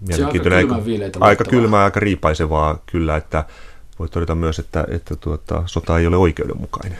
[0.00, 0.68] mielenkiintoinen.
[0.68, 3.44] Se aika, kylmä, aika kylmää, aika riipaisevaa kyllä, että
[4.02, 6.98] voi todeta myös, että, että tuota, sota ei ole oikeudenmukainen.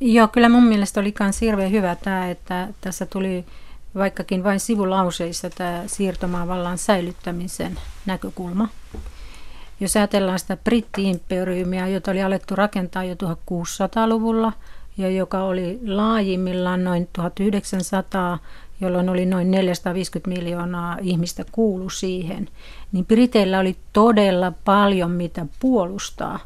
[0.00, 3.44] Joo, kyllä mun mielestä oli myös hirveän hyvä tämä, että tässä tuli
[3.94, 8.68] vaikkakin vain sivulauseissa tämä siirtomaavallan säilyttämisen näkökulma.
[9.80, 14.52] Jos ajatellaan sitä britti-imperiumia, jota oli alettu rakentaa jo 1600-luvulla
[14.96, 18.38] ja joka oli laajimmillaan noin 1900
[18.80, 22.48] jolloin oli noin 450 miljoonaa ihmistä kuulu siihen,
[22.92, 26.38] niin Briteillä oli todella paljon mitä puolustaa.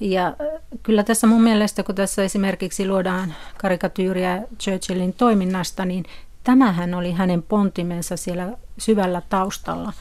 [0.00, 0.36] Ja
[0.82, 6.04] kyllä tässä mun mielestä, kun tässä esimerkiksi luodaan karikatyyriä Churchillin toiminnasta, niin
[6.44, 9.92] tämähän oli hänen pontimensa siellä syvällä taustalla,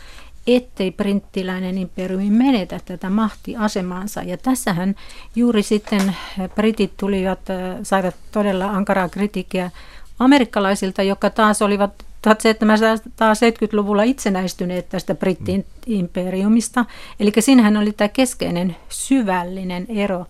[0.47, 4.23] ettei printtiläinen imperiumi menetä tätä mahtiasemansa.
[4.23, 4.95] Ja tässähän
[5.35, 6.15] juuri sitten
[6.55, 7.39] britit tulivat,
[7.83, 9.71] saivat todella ankaraa kritiikkiä
[10.19, 16.85] amerikkalaisilta, jotka taas olivat 1770-luvulla itsenäistyneet tästä brittiin imperiumista.
[17.19, 20.25] Eli siinähän oli tämä keskeinen syvällinen ero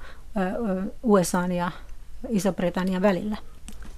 [1.03, 1.71] USA ja
[2.29, 3.37] Iso-Britannian välillä.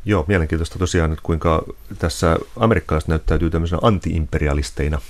[0.06, 1.64] Joo, mielenkiintoista tosiaan, että kuinka
[2.00, 5.02] tässä amerikkalaiset näyttäytyy tämmöisenä antiimperialisteina,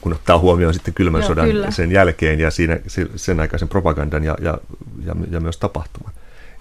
[0.00, 1.70] kun ottaa huomioon sitten kylmän Joo, sodan kyllä.
[1.70, 2.78] sen jälkeen ja siinä,
[3.16, 4.58] sen aikaisen propagandan ja, ja,
[5.06, 6.12] ja, ja myös tapahtuman.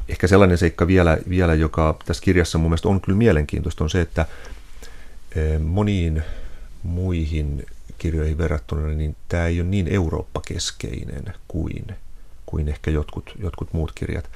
[0.09, 4.01] Ehkä sellainen seikka vielä, vielä, joka tässä kirjassa mun mielestä on kyllä mielenkiintoista, on se,
[4.01, 4.25] että
[5.35, 6.23] e, moniin
[6.83, 7.65] muihin
[7.97, 11.85] kirjoihin verrattuna, niin tämä ei ole niin Eurooppa-keskeinen kuin,
[12.45, 14.29] kuin ehkä jotkut, jotkut muut kirjat.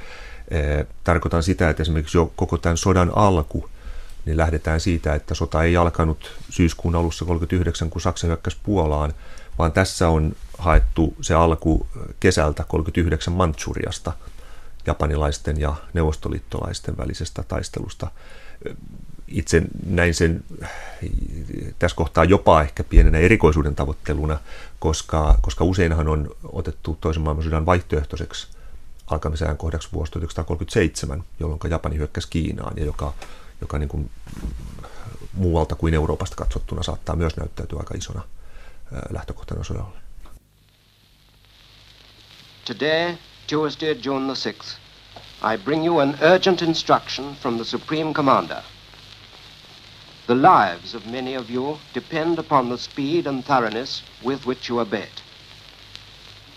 [0.52, 3.70] E, tarkoitan sitä, että esimerkiksi jo koko tämän sodan alku,
[4.26, 9.14] niin lähdetään siitä, että sota ei alkanut syyskuun alussa 39, kun Saksa hyökkäsi Puolaan,
[9.58, 11.88] vaan tässä on haettu se alku
[12.20, 14.14] kesältä 39 Manchuriasta–
[14.90, 18.12] japanilaisten ja neuvostoliittolaisten välisestä taistelusta.
[19.28, 20.44] Itse näin sen
[21.80, 24.40] tässä kohtaa jopa ehkä pienenä erikoisuuden tavoitteluna,
[24.80, 28.48] koska, koska useinhan on otettu toisen maailmansodan vaihtoehtoiseksi
[29.08, 33.14] alkamiseen kohdaksi vuosi 1937, jolloin Japani hyökkäsi Kiinaan ja joka,
[33.62, 34.10] joka niin kuin
[35.34, 38.22] muualta kuin Euroopasta katsottuna saattaa myös näyttäytyä aika isona
[39.10, 40.00] lähtökohtana sodalle.
[42.66, 43.16] Today
[43.50, 44.76] Tuesday, June the 6th,
[45.42, 48.62] I bring you an urgent instruction from the Supreme Commander.
[50.28, 54.80] The lives of many of you depend upon the speed and thoroughness with which you
[54.80, 55.24] obey it.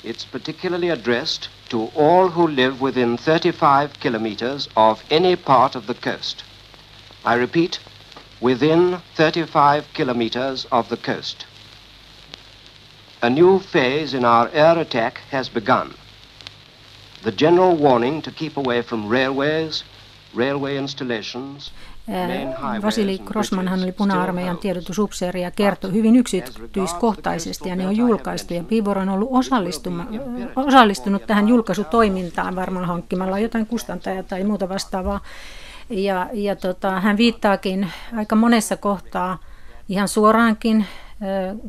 [0.05, 5.95] It's particularly addressed to all who live within 35 kilometers of any part of the
[5.95, 6.45] coast.
[7.25, 7.79] I repeat,
[8.39, 11.47] within 35 kilometers of the coast.
[13.23, 15.95] A new phase in our air attack has begun.
[17.23, 19.85] The general warning to keep away from railways,
[20.37, 21.73] railway installations,
[22.83, 28.55] Vasili Grossmanhan oli puna-armeijan tiedotusupseeri ja kertoi hyvin yksityiskohtaisesti ja ne on julkaistu.
[28.55, 29.29] Ja Piivor on ollut
[30.57, 35.21] osallistunut tähän julkaisutoimintaan varmaan hankkimalla jotain kustantajaa tai muuta vastaavaa.
[35.91, 39.39] Ja, ja tota, hän viittaakin aika monessa kohtaa
[39.89, 40.87] ihan suoraankin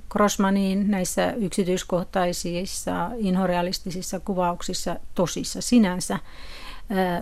[0.10, 6.20] Grossmanin näissä yksityiskohtaisissa inhorealistisissa kuvauksissa tosissa sinänsä.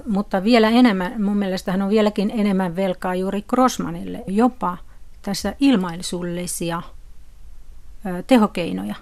[0.07, 4.77] Mutta vielä enemmän, mun mielestä hän on vieläkin enemmän velkaa juuri Grossmanille, jopa
[5.21, 6.81] tässä ilmaisullisia
[8.27, 8.95] tehokeinoja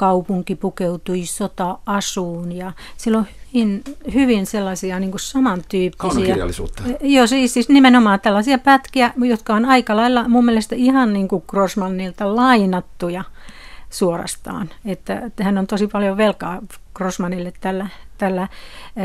[0.00, 3.82] kaupunki pukeutui sota-asuun ja sillä on hyvin,
[4.14, 6.36] hyvin sellaisia niin kuin samantyyppisiä.
[7.00, 11.42] Joo, siis, siis nimenomaan tällaisia pätkiä, jotka on aika lailla mun mielestä ihan niin kuin
[11.48, 13.24] Grossmanilta lainattuja
[13.90, 14.70] suorastaan.
[14.84, 16.62] Että, että hän on tosi paljon velkaa
[16.94, 17.86] Grossmanille tällä,
[18.18, 18.48] tällä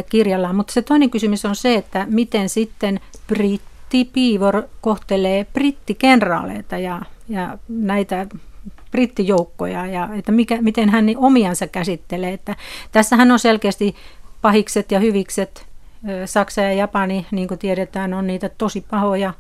[0.10, 0.54] kirjalla.
[0.54, 7.58] Mutta se toinen kysymys on se, että miten sitten britti Piivor kohtelee brittikenraaleita ja, ja
[7.68, 8.28] näitä
[8.96, 12.34] brittijoukkoja ja että mikä, miten hän niin omiansa käsittelee.
[12.34, 12.56] Että
[12.92, 13.96] tässähän on selkeästi
[14.42, 15.66] pahikset ja hyvikset.
[16.26, 19.34] Saksa ja Japani, niin kuin tiedetään, on niitä tosi pahoja.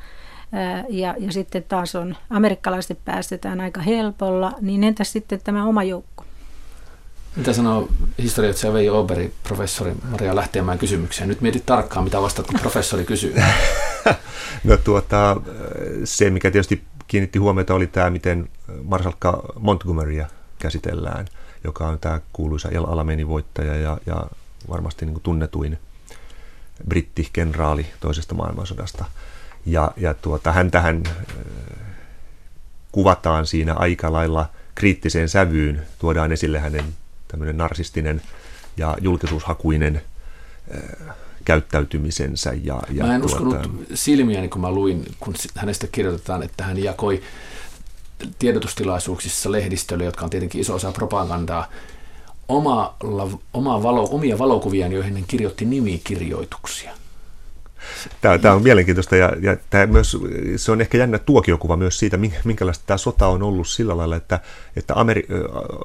[0.89, 6.26] Ja, ja sitten taas on amerikkalaiset päästetään aika helpolla, niin entäs sitten tämä oma joukko?
[7.36, 7.88] Mitä sanoo
[8.22, 11.30] historioitsija Veijo Oberi, professori Maria Lähteenmäen kysymykseen?
[11.30, 13.36] Nyt mietit tarkkaan, mitä vastaat, kun professori kysyy.
[14.63, 15.41] no tuota,
[16.04, 18.50] se, mikä tietysti kiinnitti huomiota, oli tämä, miten
[18.84, 20.28] Marsalkka Montgomerya
[20.60, 21.28] käsitellään,
[21.63, 24.28] joka on tämä kuuluisa El Alameinin voittaja ja, ja
[24.70, 25.80] varmasti niin kuin tunnetuin
[26.88, 29.06] brittikenraali toisesta maailmansodasta.
[29.65, 31.04] Ja, ja tuota, hän tähän
[32.91, 36.86] kuvataan siinä aika lailla kriittiseen sävyyn, tuodaan esille hänen
[37.28, 38.22] tämmöinen narsistinen
[38.78, 40.02] ja julkisuushakuinen
[41.45, 42.53] käyttäytymisensä.
[42.63, 43.36] Ja, ja mä en tuota...
[43.36, 47.21] uskonut silmiäni, kun mä luin, kun hänestä kirjoitetaan, että hän jakoi
[48.39, 51.69] tiedotustilaisuuksissa lehdistölle, jotka on tietenkin iso osa propagandaa,
[52.47, 52.95] oma,
[53.53, 56.91] oma valo, omia valokuvia, joihin hän kirjoitti nimikirjoituksia.
[58.21, 60.17] Tämä, tämä on mielenkiintoista ja, ja tämä myös,
[60.56, 64.39] se on ehkä jännä tuokiokuva myös siitä, minkälaista tämä sota on ollut sillä lailla, että,
[64.76, 65.28] että Ameri,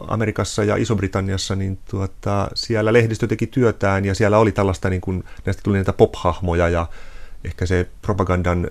[0.09, 5.25] Amerikassa ja Iso-Britanniassa niin tuota, siellä lehdistö teki työtään ja siellä oli tällaista, niin kuin,
[5.45, 6.87] näistä tuli näitä pop-hahmoja ja
[7.45, 8.69] ehkä se propagandan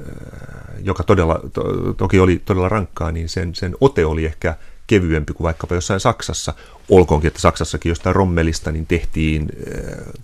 [0.84, 4.56] joka todella, to, toki oli todella rankkaa, niin sen, sen ote oli ehkä
[4.88, 6.54] kevyempi kuin vaikkapa jossain Saksassa.
[6.89, 9.50] Olkoonkin, että Saksassakin jostain Rommelista niin tehtiin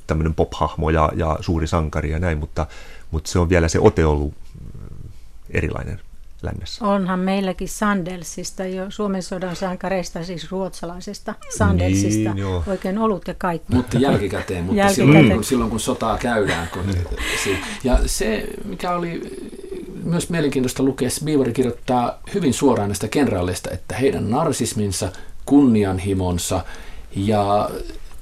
[0.07, 2.67] tämmöinen pop-hahmo ja, ja suuri sankari ja näin, mutta,
[3.15, 4.33] mutta se on vielä se ote ollut
[5.49, 5.99] erilainen
[6.41, 6.85] lännessä.
[6.85, 13.75] Onhan meilläkin Sandelsista jo Suomen sodan sankareista, siis ruotsalaisesta Sandelsista, niin, oikein ollut ja kaikki.
[13.75, 15.07] Mutta jälkikäteen, mutta jälkikäteen.
[15.07, 16.69] Silloin, kun, silloin kun sotaa käydään.
[16.73, 16.83] Kun,
[17.83, 19.21] ja se, mikä oli
[20.03, 25.11] myös mielenkiintoista lukea, Beaver kirjoittaa hyvin suoraan näistä kenraaleista, että heidän narsisminsa,
[25.45, 26.65] kunnianhimonsa
[27.15, 27.69] ja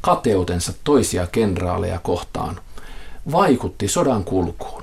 [0.02, 2.60] kateutensa toisia kenraaleja kohtaan
[3.32, 4.83] vaikutti sodan kulkuun.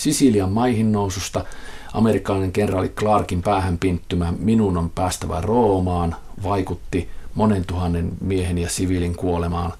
[0.00, 1.44] Sisilian maihin noususta
[1.92, 9.16] amerikkalainen kenraali Clarkin päähän pinttymä Minun on päästävä Roomaan vaikutti monen tuhannen miehen ja siviilin
[9.16, 9.72] kuolemaan.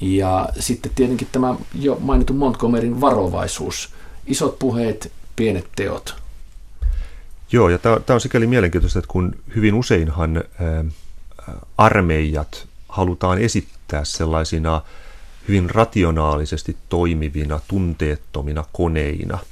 [0.00, 3.94] Ja sitten tietenkin tämä jo mainittu Montgomeryn varovaisuus.
[4.26, 6.14] Isot puheet, pienet teot.
[7.52, 10.44] Joo, ja tämä on sikäli mielenkiintoista, että kun hyvin useinhan
[11.78, 14.82] armeijat halutaan esittää sellaisina
[15.48, 19.38] hyvin rationaalisesti toimivina, tunteettomina koneina–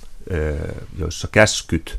[0.98, 1.98] joissa käskyt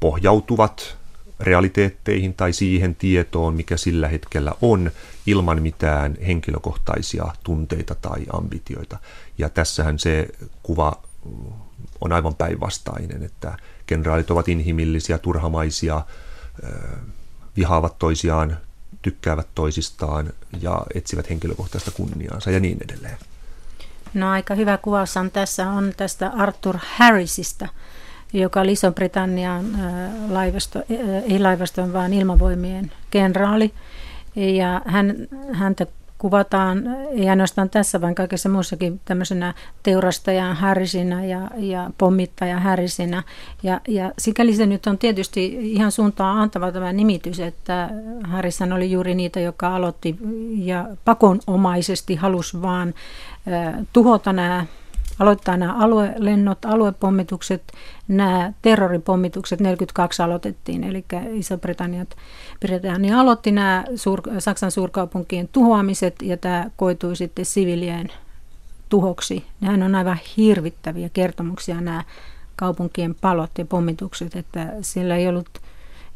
[0.00, 0.96] pohjautuvat
[1.40, 4.90] realiteetteihin tai siihen tietoon, mikä sillä hetkellä on,
[5.26, 8.98] ilman mitään henkilökohtaisia tunteita tai ambitioita.
[9.38, 10.28] Ja tässähän se
[10.62, 11.02] kuva
[12.00, 13.56] on aivan päinvastainen, että
[13.86, 16.02] kenraalit ovat inhimillisiä, turhamaisia,
[17.56, 18.56] vihaavat toisiaan,
[19.02, 23.18] tykkäävät toisistaan ja etsivät henkilökohtaista kunniaansa ja niin edelleen.
[24.14, 27.68] No aika hyvä kuvaus on tässä on tästä Arthur Harrisista,
[28.32, 29.64] joka oli Iso-Britannian
[30.30, 30.82] laivasto,
[31.30, 33.72] ei laivaston, vaan ilmavoimien kenraali.
[34.36, 35.14] Ja hän,
[35.52, 35.86] häntä
[36.18, 43.22] kuvataan ei ainoastaan tässä, vaan kaikessa muussakin tämmöisenä teurastajan härisina ja, ja pommittajan härisina.
[43.62, 47.90] Ja, ja sikäli se nyt on tietysti ihan suuntaan antava tämä nimitys, että
[48.24, 50.16] Harrison oli juuri niitä, joka aloitti
[50.56, 52.94] ja pakonomaisesti halusi vaan
[53.92, 54.66] tuhota nämä
[55.18, 57.62] aloittaa nämä aluelennot, aluepommitukset,
[58.08, 62.16] nämä terroripommitukset 42 aloitettiin, eli Iso-Britanniat
[62.60, 68.08] Britannia aloitti nämä suur, Saksan suurkaupunkien tuhoamiset ja tämä koitui sitten sivilien
[68.88, 69.44] tuhoksi.
[69.60, 72.04] Nehän on aivan hirvittäviä kertomuksia nämä
[72.56, 75.48] kaupunkien palot ja pommitukset, että siellä ei ollut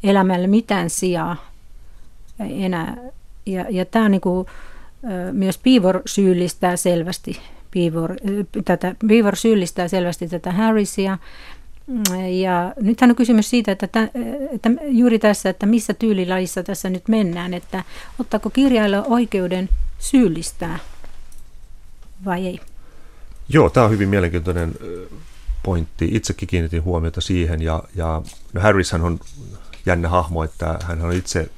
[0.03, 1.35] elämällä mitään sijaa
[2.39, 2.97] enää.
[3.45, 4.47] Ja, ja tämä niin kuin,
[5.31, 7.39] myös Piivor syyllistää selvästi
[7.73, 8.15] Beaver,
[8.65, 11.17] tätä, Beaver syyllistää selvästi tätä Harrisia.
[12.31, 14.09] Ja nythän on kysymys siitä, että, tä,
[14.51, 17.83] että juuri tässä, että missä tyylilajissa tässä nyt mennään, että
[18.19, 20.79] ottaako kirjailija oikeuden syyllistää
[22.25, 22.59] vai ei?
[23.49, 24.75] Joo, tämä on hyvin mielenkiintoinen
[25.63, 26.09] pointti.
[26.11, 28.21] Itsekin kiinnitin huomiota siihen ja, ja
[28.53, 29.19] no Harrishan on
[29.85, 31.49] jännä hahmo, että hän on itse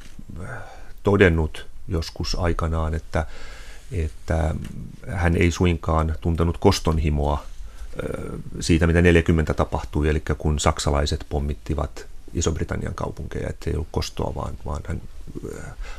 [1.03, 3.25] todennut joskus aikanaan, että
[3.91, 4.55] että
[5.07, 7.43] hän ei suinkaan tuntenut kostonhimoa
[8.59, 14.53] siitä, mitä 40 tapahtui, eli kun saksalaiset pommittivat Iso-Britannian kaupunkeja, että ei ollut kostoa, vaan,
[14.65, 15.01] vaan hän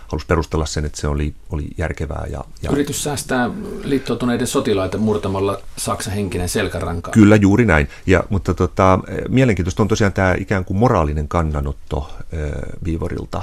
[0.09, 2.27] halusi perustella sen, että se oli, oli järkevää.
[2.31, 3.51] Ja, ja Yritys säästää
[3.85, 7.11] liittoutuneiden sotilaita murtamalla Saksan henkinen selkäranka.
[7.11, 7.89] Kyllä, juuri näin.
[8.07, 12.51] Ja, mutta tota, mielenkiintoista on tosiaan tämä ikään kuin moraalinen kannanotto äh,
[12.85, 13.43] Viivorilta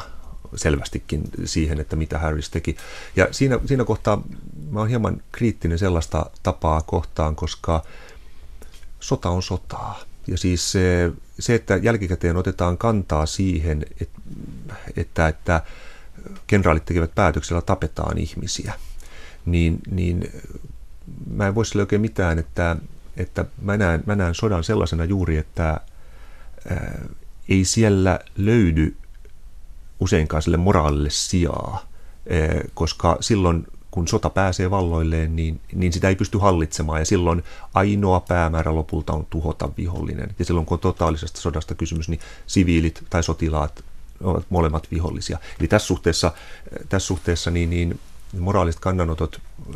[0.55, 2.77] selvästikin siihen, että mitä Harris teki.
[3.15, 4.23] Ja siinä, siinä kohtaa
[4.69, 7.83] mä oon hieman kriittinen sellaista tapaa kohtaan, koska
[8.99, 9.99] sota on sotaa.
[10.27, 14.19] Ja siis se, se että jälkikäteen otetaan kantaa siihen, että,
[14.97, 15.63] että, että
[16.47, 18.73] kenraalit tekevät päätöksellä tapetaan ihmisiä,
[19.45, 20.31] niin, niin
[21.33, 22.75] mä en voi sille oikein mitään, että,
[23.17, 25.79] että mä, näen, mä näen sodan sellaisena juuri, että
[26.69, 27.05] ää,
[27.49, 28.95] ei siellä löydy
[29.99, 31.85] useinkaan sille moraalille sijaa,
[32.25, 37.43] eh, koska silloin kun sota pääsee valloilleen, niin, niin sitä ei pysty hallitsemaan ja silloin
[37.73, 40.35] ainoa päämäärä lopulta on tuhota vihollinen.
[40.39, 43.83] Ja silloin kun on totaalisesta sodasta kysymys, niin siviilit tai sotilaat
[44.21, 45.39] ovat molemmat vihollisia.
[45.59, 46.31] Eli tässä suhteessa,
[46.89, 47.99] tässä suhteessa niin, niin
[48.39, 49.75] moraaliset kannanotot eh,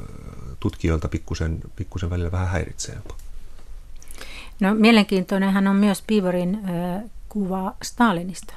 [0.59, 3.15] tutkijoilta pikkusen, pikkusen välillä vähän häiritsee jopa.
[4.59, 8.53] No mielenkiintoinenhan on myös Piivorin äh, kuva Stalinista.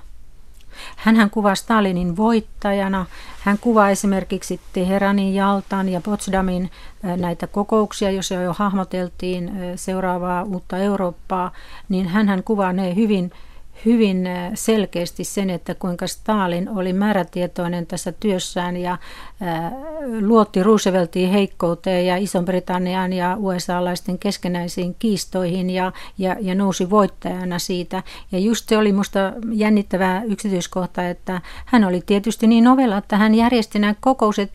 [0.96, 3.06] Hänhän kuvaa Stalinin voittajana.
[3.40, 6.70] Hän kuvaa esimerkiksi Teheranin, Jaltan ja Potsdamin
[7.16, 11.52] näitä kokouksia, joissa jo hahmoteltiin seuraavaa uutta Eurooppaa,
[11.88, 13.32] niin hän kuvaa ne hyvin,
[13.84, 18.98] hyvin selkeästi sen, että kuinka Stalin oli määrätietoinen tässä työssään ja
[20.20, 28.02] luotti Rooseveltiin heikkouteen ja Ison-Britannian ja USA-laisten keskenäisiin kiistoihin ja, ja, ja nousi voittajana siitä.
[28.32, 33.34] Ja just se oli minusta jännittävä yksityiskohta, että hän oli tietysti niin ovella, että hän
[33.34, 34.52] järjesti nämä kokoukset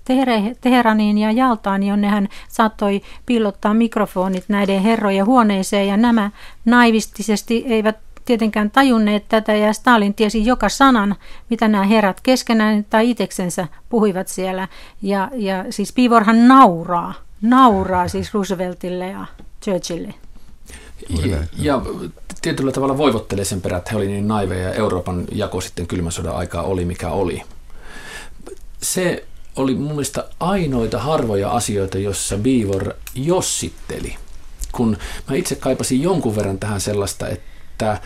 [0.62, 6.32] Teheraniin ja Jaltaan, jonne hän saattoi piilottaa mikrofonit näiden herrojen huoneeseen ja nämä
[6.66, 11.16] naivistisesti eivät tietenkään tajunneet tätä ja Stalin tiesi joka sanan,
[11.50, 14.68] mitä nämä herrat keskenään tai itseksensä puhuivat siellä.
[15.02, 19.26] Ja, ja siis Piivorhan nauraa, nauraa siis Rooseveltille ja
[19.64, 20.14] Churchille.
[21.26, 21.82] Ja, ja
[22.42, 26.12] tietyllä tavalla voivottelee sen perään, että he olivat niin naiveja ja Euroopan jako sitten kylmän
[26.12, 27.42] sodan aikaa oli mikä oli.
[28.82, 34.16] Se oli mun mielestä ainoita harvoja asioita, jossa Beaver jossitteli.
[34.72, 34.98] Kun
[35.30, 37.51] mä itse kaipasin jonkun verran tähän sellaista, että
[37.82, 38.02] että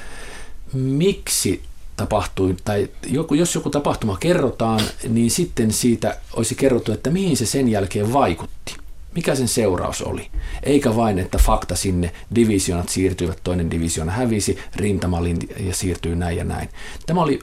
[0.73, 1.61] miksi
[1.95, 7.45] tapahtui, tai joku, jos joku tapahtuma kerrotaan, niin sitten siitä olisi kerrottu, että mihin se
[7.45, 8.75] sen jälkeen vaikutti.
[9.15, 10.27] Mikä sen seuraus oli?
[10.63, 16.43] Eikä vain, että fakta sinne, divisionat siirtyivät, toinen divisiona hävisi, rintamalin ja siirtyy näin ja
[16.43, 16.69] näin.
[17.05, 17.39] Tämä oli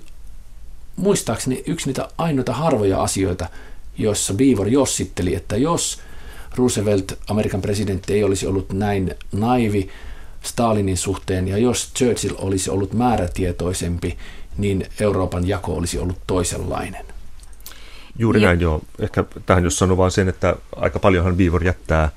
[0.96, 3.46] muistaakseni yksi niitä ainoita harvoja asioita,
[3.98, 6.00] joissa Beaver jossitteli, että jos
[6.56, 9.88] Roosevelt, Amerikan presidentti, ei olisi ollut näin naivi,
[10.42, 14.18] Stalinin suhteen, ja jos Churchill olisi ollut määrätietoisempi,
[14.58, 17.06] niin Euroopan jako olisi ollut toisenlainen.
[18.18, 18.48] Juuri ja.
[18.48, 18.82] näin, joo.
[18.98, 22.10] Ehkä tähän jos sanoo vain sen, että aika paljonhan Viivor jättää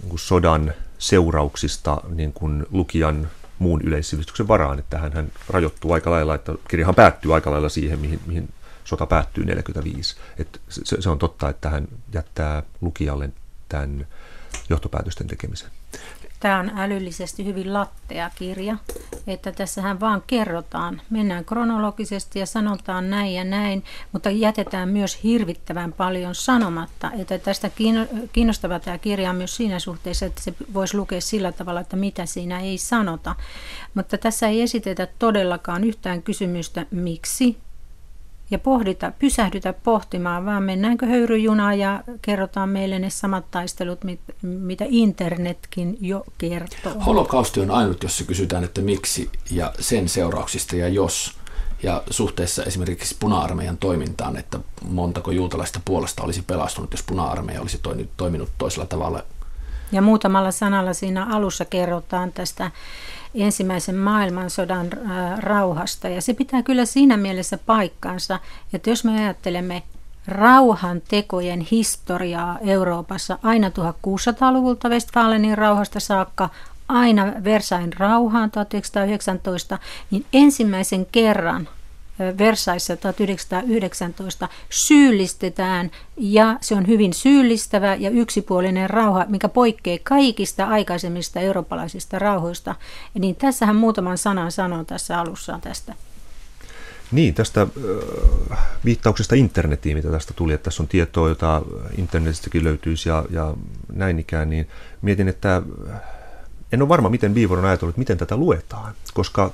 [0.00, 6.10] niin kuin sodan seurauksista niin kuin lukijan muun yleissivistyksen varaan, että hän, hän rajoittuu aika
[6.10, 8.48] lailla, että kirjahan päättyy aika lailla siihen, mihin, mihin
[8.84, 10.16] sota päättyy 45.
[10.38, 13.30] Et se, se on totta, että hän jättää lukijalle
[13.68, 14.06] tämän
[14.68, 15.70] johtopäätösten tekemisen.
[16.40, 18.76] Tämä on älyllisesti hyvin lattea kirja,
[19.26, 21.02] että tässähän vaan kerrotaan.
[21.10, 27.10] Mennään kronologisesti ja sanotaan näin ja näin, mutta jätetään myös hirvittävän paljon sanomatta.
[27.18, 27.70] Että tästä
[28.32, 32.26] kiinnostava tämä kirja on myös siinä suhteessa, että se voisi lukea sillä tavalla, että mitä
[32.26, 33.34] siinä ei sanota.
[33.94, 37.56] Mutta tässä ei esitetä todellakaan yhtään kysymystä, miksi
[38.50, 44.00] ja pohdita, pysähdytä pohtimaan, vaan mennäänkö höyryjunaan ja kerrotaan meille ne samat taistelut,
[44.42, 46.92] mitä internetkin jo kertoo.
[47.06, 51.36] Holokausti on ainut, jossa kysytään, että miksi ja sen seurauksista ja jos.
[51.82, 57.80] Ja suhteessa esimerkiksi puna-armeijan toimintaan, että montako juutalaista puolesta olisi pelastunut, jos puna-armeija olisi
[58.16, 59.22] toiminut toisella tavalla.
[59.92, 62.70] Ja muutamalla sanalla siinä alussa kerrotaan tästä
[63.36, 66.08] ensimmäisen maailmansodan äh, rauhasta.
[66.08, 68.38] Ja se pitää kyllä siinä mielessä paikkansa,
[68.72, 69.82] että jos me ajattelemme
[70.26, 76.48] rauhan tekojen historiaa Euroopassa aina 1600-luvulta Westfalenin rauhasta saakka,
[76.88, 79.78] aina Versain rauhaan 1919,
[80.10, 81.68] niin ensimmäisen kerran
[82.38, 91.40] Versaissa 1919 syyllistetään ja se on hyvin syyllistävä ja yksipuolinen rauha, mikä poikkeaa kaikista aikaisemmista
[91.40, 92.74] eurooppalaisista rauhoista.
[93.14, 95.94] Niin tässähän muutaman sanan sanon tässä alussa tästä.
[97.12, 97.66] Niin, tästä
[98.84, 101.62] viittauksesta internetiin, mitä tästä tuli, että tässä on tietoa, jota
[101.98, 103.54] internetistäkin löytyisi ja, ja
[103.92, 104.68] näin ikään, niin
[105.02, 105.62] mietin, että
[106.72, 109.52] en ole varma, miten Viivor on ajatellut, miten tätä luetaan, koska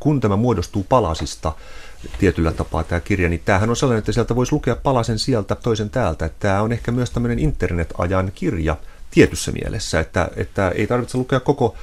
[0.00, 1.52] kun tämä muodostuu palasista
[2.18, 5.90] tietyllä tapaa tämä kirja, niin tämähän on sellainen, että sieltä voisi lukea palasen sieltä, toisen
[5.90, 6.24] täältä.
[6.24, 8.76] Että tämä on ehkä myös tämmöinen internetajan kirja
[9.10, 11.74] tietyssä mielessä, että, että ei tarvitse lukea koko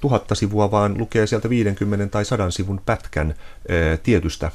[0.00, 3.34] tuhatta sivua, vaan lukee sieltä 50 tai 100 sivun pätkän
[3.68, 4.50] ää, tietystä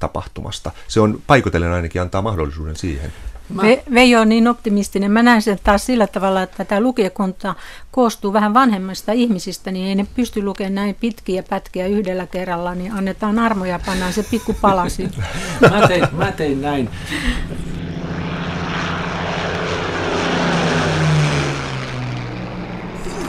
[0.00, 0.70] tapahtumasta.
[0.88, 3.12] Se on paikotellen ainakin antaa mahdollisuuden siihen.
[3.54, 3.62] Mä...
[3.62, 5.10] Ve, Veijo on niin optimistinen.
[5.10, 7.54] Mä näen sen taas sillä tavalla, että tämä lukijakunta
[7.90, 12.92] koostuu vähän vanhemmista ihmisistä, niin ei ne pysty lukemaan näin pitkiä pätkiä yhdellä kerralla, niin
[12.92, 15.08] annetaan armoja ja pannaan se pikku palasi.
[15.70, 16.90] mä, tein, mä tein näin.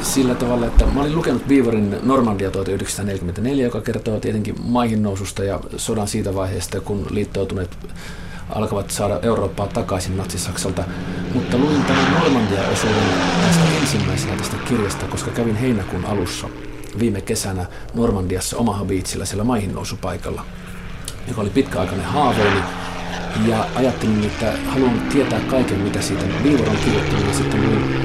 [0.01, 5.59] sillä tavalla, että mä olin lukenut Beaverin Normandia 1944, joka kertoo tietenkin maihin noususta ja
[5.77, 7.77] sodan siitä vaiheesta, kun liittoutuneet
[8.55, 10.83] alkavat saada Eurooppaa takaisin Natsi-Saksalta.
[11.33, 13.03] Mutta luin tämän Normandia-osuuden
[13.47, 16.49] tästä ensimmäisenä tästä kirjasta, koska kävin heinäkuun alussa
[16.99, 20.45] viime kesänä Normandiassa Omaha Beachillä siellä maihinnousupaikalla,
[21.27, 22.59] joka oli pitkäaikainen haaveeni.
[23.47, 27.95] Ja ajattelin, että haluan tietää kaiken, mitä siitä Beaver on kirjoittanut, ja sitten luin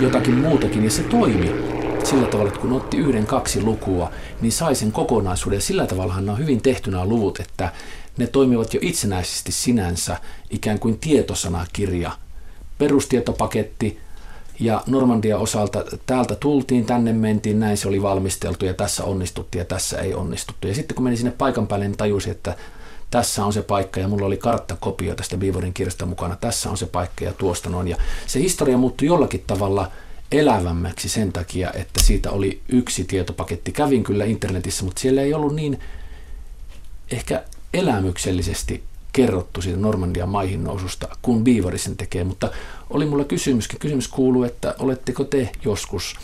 [0.00, 1.54] jotakin muutakin, ja se toimi
[2.04, 5.60] sillä tavalla, että kun otti yhden, kaksi lukua, niin sai sen kokonaisuuden.
[5.60, 7.72] Sillä tavalla on hyvin tehty nämä luvut, että
[8.18, 10.16] ne toimivat jo itsenäisesti sinänsä
[10.50, 12.12] ikään kuin tietosanakirja,
[12.78, 13.98] perustietopaketti,
[14.60, 19.64] Ja Normandia osalta täältä tultiin, tänne mentiin, näin se oli valmisteltu ja tässä onnistuttiin ja
[19.64, 20.66] tässä ei onnistuttu.
[20.68, 22.56] Ja sitten kun menin sinne paikan päälle, niin tajusin, että
[23.10, 26.86] tässä on se paikka ja mulla oli karttakopio tästä Beavorin kirjasta mukana, tässä on se
[26.86, 27.88] paikka ja tuosta noin.
[27.88, 27.96] Ja
[28.26, 29.90] se historia muuttui jollakin tavalla
[30.32, 33.72] elävämmäksi sen takia, että siitä oli yksi tietopaketti.
[33.72, 35.80] Kävin kyllä internetissä, mutta siellä ei ollut niin
[37.10, 37.44] ehkä
[37.74, 42.50] elämyksellisesti kerrottu siitä Normandian maihin noususta, kun Beaver sen tekee, mutta
[42.90, 43.78] oli mulla kysymyskin.
[43.78, 46.16] Kysymys kuuluu, että oletteko te joskus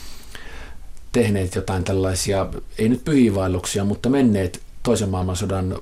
[1.12, 2.46] tehneet jotain tällaisia,
[2.78, 5.78] ei nyt pyhiinvaelluksia, mutta menneet toisen maailmansodan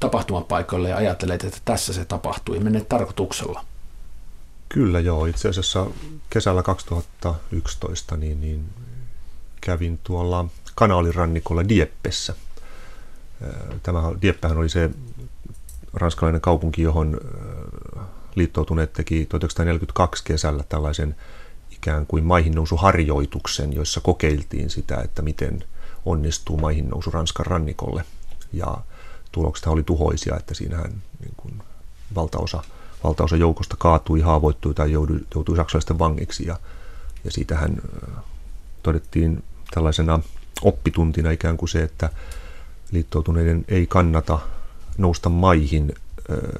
[0.00, 3.64] tapahtumapaikoille ja ajatelleet, että tässä se tapahtui, menneet tarkoituksella?
[4.68, 5.86] Kyllä joo, itse asiassa
[6.30, 8.64] kesällä 2011 niin, niin
[9.60, 10.44] kävin tuolla
[10.74, 12.34] kanaalirannikolla Dieppessä.
[13.82, 14.90] Tämä Dieppähän oli se
[15.92, 17.20] ranskalainen kaupunki, johon
[18.34, 21.16] liittoutuneet teki 1942 kesällä tällaisen
[21.70, 25.64] ikään kuin maihinnousuharjoituksen, jossa kokeiltiin sitä, että miten
[26.04, 28.04] onnistuu maihinnousu Ranskan rannikolle.
[28.52, 28.76] Ja
[29.32, 31.62] tulokset oli tuhoisia, että siinähän niin kuin
[32.14, 32.62] valtaosa,
[33.04, 36.46] valtaosa joukosta kaatui, haavoittui tai joutui, joutui saksalaisten vangiksi.
[36.46, 36.56] Ja,
[37.24, 37.82] ja siitähän
[38.82, 40.20] todettiin tällaisena
[40.62, 42.10] oppituntina ikään kuin se, että
[42.92, 44.38] liittoutuneiden ei kannata
[44.98, 45.94] nousta maihin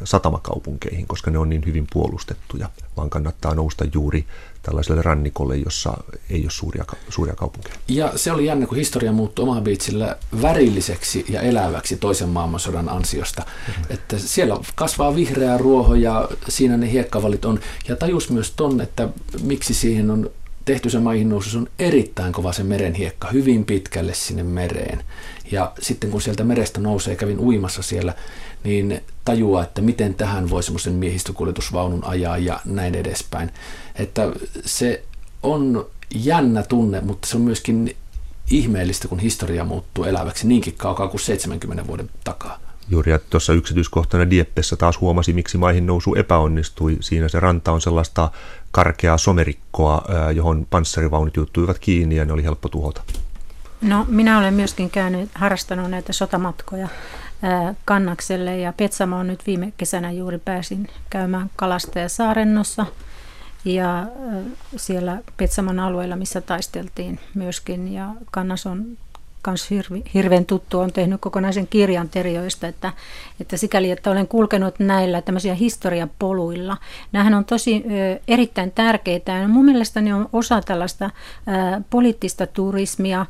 [0.04, 4.26] satamakaupunkeihin, koska ne on niin hyvin puolustettuja, vaan kannattaa nousta juuri
[4.62, 5.96] tällaiselle rannikolle, jossa
[6.30, 7.74] ei ole suuria, suuria kaupunkeja.
[7.88, 13.42] Ja se oli jännä, kun historia muuttui Omaha Beachillä värilliseksi ja eläväksi toisen maailmansodan ansiosta.
[13.42, 13.84] Mm-hmm.
[13.90, 17.60] Että siellä kasvaa vihreä ruoho ja siinä ne hiekkavalit on.
[17.88, 19.08] Ja tajus myös ton, että
[19.42, 20.30] miksi siihen on
[20.66, 25.04] tehty se maihin nousu, on erittäin kova se merenhiekka, hyvin pitkälle sinne mereen.
[25.50, 28.14] Ja sitten kun sieltä merestä nousee, kävin uimassa siellä,
[28.64, 33.50] niin tajuaa, että miten tähän voi semmoisen miehistökuljetusvaunun ajaa ja näin edespäin.
[33.94, 34.32] Että
[34.64, 35.02] se
[35.42, 37.96] on jännä tunne, mutta se on myöskin
[38.50, 42.58] ihmeellistä, kun historia muuttuu eläväksi niinkin kaukaa kuin 70 vuoden takaa.
[42.88, 46.96] Juuri, ja tuossa yksityiskohtana Dieppessä taas huomasi, miksi maihin nousu epäonnistui.
[47.00, 48.30] Siinä se ranta on sellaista
[48.76, 50.04] karkeaa somerikkoa,
[50.34, 53.02] johon panssarivaunut juttuivat kiinni ja ne oli helppo tuhota.
[53.80, 56.88] No, minä olen myöskin käynyt, harrastanut näitä sotamatkoja
[57.84, 62.86] Kannakselle ja Petsamo on nyt viime kesänä juuri pääsin käymään Kalastajasaarennossa
[63.64, 64.06] ja
[64.76, 68.84] siellä Petsamon alueella, missä taisteltiin myöskin ja Kannas on
[69.50, 69.70] myös
[70.14, 72.92] hirveän tuttu, on tehnyt kokonaisen kirjan terjoista, että,
[73.40, 76.76] että sikäli, että olen kulkenut näillä tämmöisiä historiapoluilla.
[77.12, 81.10] Nämähän on tosi ö, erittäin tärkeitä ja mun mielestäni on osa tällaista ö,
[81.90, 83.26] poliittista turismia,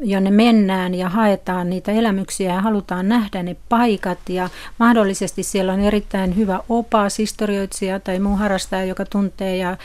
[0.00, 4.18] jonne mennään ja haetaan niitä elämyksiä ja halutaan nähdä ne paikat.
[4.28, 9.76] Ja mahdollisesti siellä on erittäin hyvä opas, historioitsija tai muu harrastaja, joka tuntee ja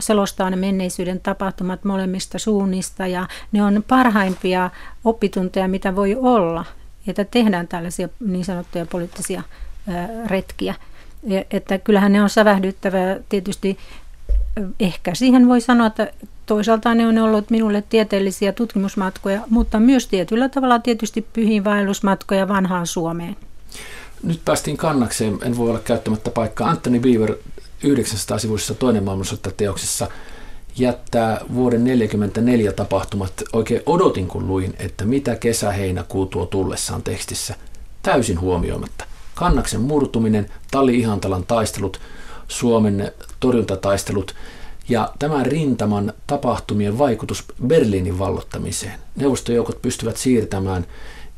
[0.00, 3.06] selostaa ne menneisyyden tapahtumat molemmista suunnista.
[3.06, 4.70] Ja ne on parhaimpia
[5.04, 6.64] oppitunteja, mitä voi olla,
[7.06, 9.42] että tehdään tällaisia niin sanottuja poliittisia
[10.26, 10.74] retkiä.
[11.50, 13.78] Että kyllähän ne on sävähdyttävää tietysti.
[14.80, 16.10] Ehkä siihen voi sanoa, että
[16.46, 23.36] toisaalta ne on ollut minulle tieteellisiä tutkimusmatkoja, mutta myös tietyllä tavalla tietysti pyhiinvaellusmatkoja vanhaan Suomeen.
[24.22, 26.70] Nyt päästiin kannakseen, en voi olla käyttämättä paikkaa.
[26.70, 27.34] Anthony Beaver
[27.82, 30.08] 900 sivuisessa toinen maailmansota teoksessa
[30.76, 33.32] jättää vuoden 1944 tapahtumat.
[33.52, 37.54] Oikein odotin kun luin, että mitä kesä-heinäkuu tuo tullessaan tekstissä.
[38.02, 39.04] Täysin huomioimatta.
[39.34, 42.00] Kannaksen murtuminen, Tali Ihantalan taistelut,
[42.48, 44.34] Suomen torjuntataistelut
[44.88, 48.98] ja tämän rintaman tapahtumien vaikutus Berliinin vallottamiseen.
[49.16, 50.86] Neuvostojoukot pystyvät siirtämään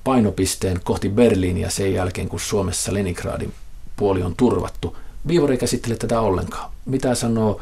[0.05, 3.53] painopisteen kohti Berliiniä sen jälkeen, kun Suomessa Leningradin
[3.97, 4.97] puoli on turvattu.
[5.29, 6.71] Viivori ei käsittele tätä ollenkaan.
[6.85, 7.61] Mitä sanoo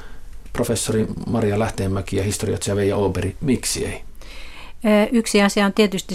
[0.53, 4.03] professori Maria Lähteenmäki ja historioitsija Veija Oberi, miksi ei?
[5.13, 6.15] Yksi asia on tietysti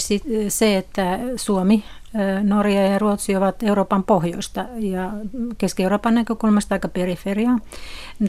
[0.50, 1.84] se, että Suomi
[2.44, 5.12] Norja ja Ruotsi ovat Euroopan pohjoista ja
[5.58, 7.60] Keski-Euroopan näkökulmasta aika periferiaa.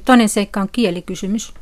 [0.05, 1.55] Toinen seikka on kielikysymys.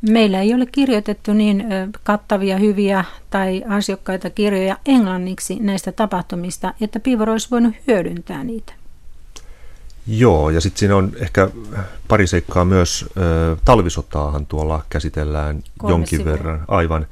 [0.00, 1.64] Meillä ei ole kirjoitettu niin
[2.02, 8.72] kattavia, hyviä tai ansiokkaita kirjoja englanniksi näistä tapahtumista, että Piivor olisi voinut hyödyntää niitä.
[10.06, 11.50] Joo, ja sitten siinä on ehkä
[12.08, 13.06] pari seikkaa myös.
[13.64, 16.32] Talvisotaahan tuolla käsitellään Kolme jonkin sivua.
[16.32, 16.64] verran.
[16.68, 17.06] Aivan.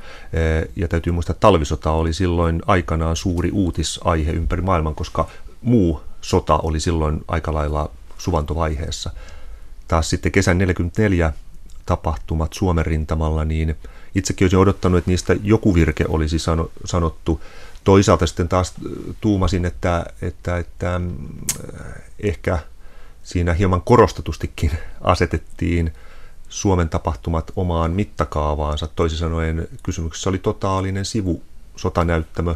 [0.76, 5.28] Ja täytyy muistaa, että talvisota oli silloin aikanaan suuri uutisaihe ympäri maailman, koska
[5.62, 9.10] muu sota oli silloin aika lailla suvantovaiheessa.
[9.88, 11.32] Taas sitten kesän 44
[11.86, 13.76] tapahtumat Suomen rintamalla, niin
[14.14, 16.36] itsekin olisin odottanut, että niistä joku virke olisi
[16.84, 17.40] sanottu.
[17.84, 18.74] Toisaalta sitten taas
[19.20, 21.00] tuumasin, että, että, että
[22.20, 22.58] ehkä–
[23.22, 24.70] siinä hieman korostetustikin
[25.00, 25.92] asetettiin
[26.48, 28.88] Suomen tapahtumat omaan mittakaavaansa.
[28.96, 31.42] Toisin sanoen kysymyksessä oli totaalinen sivu
[31.76, 32.54] sotanäyttämö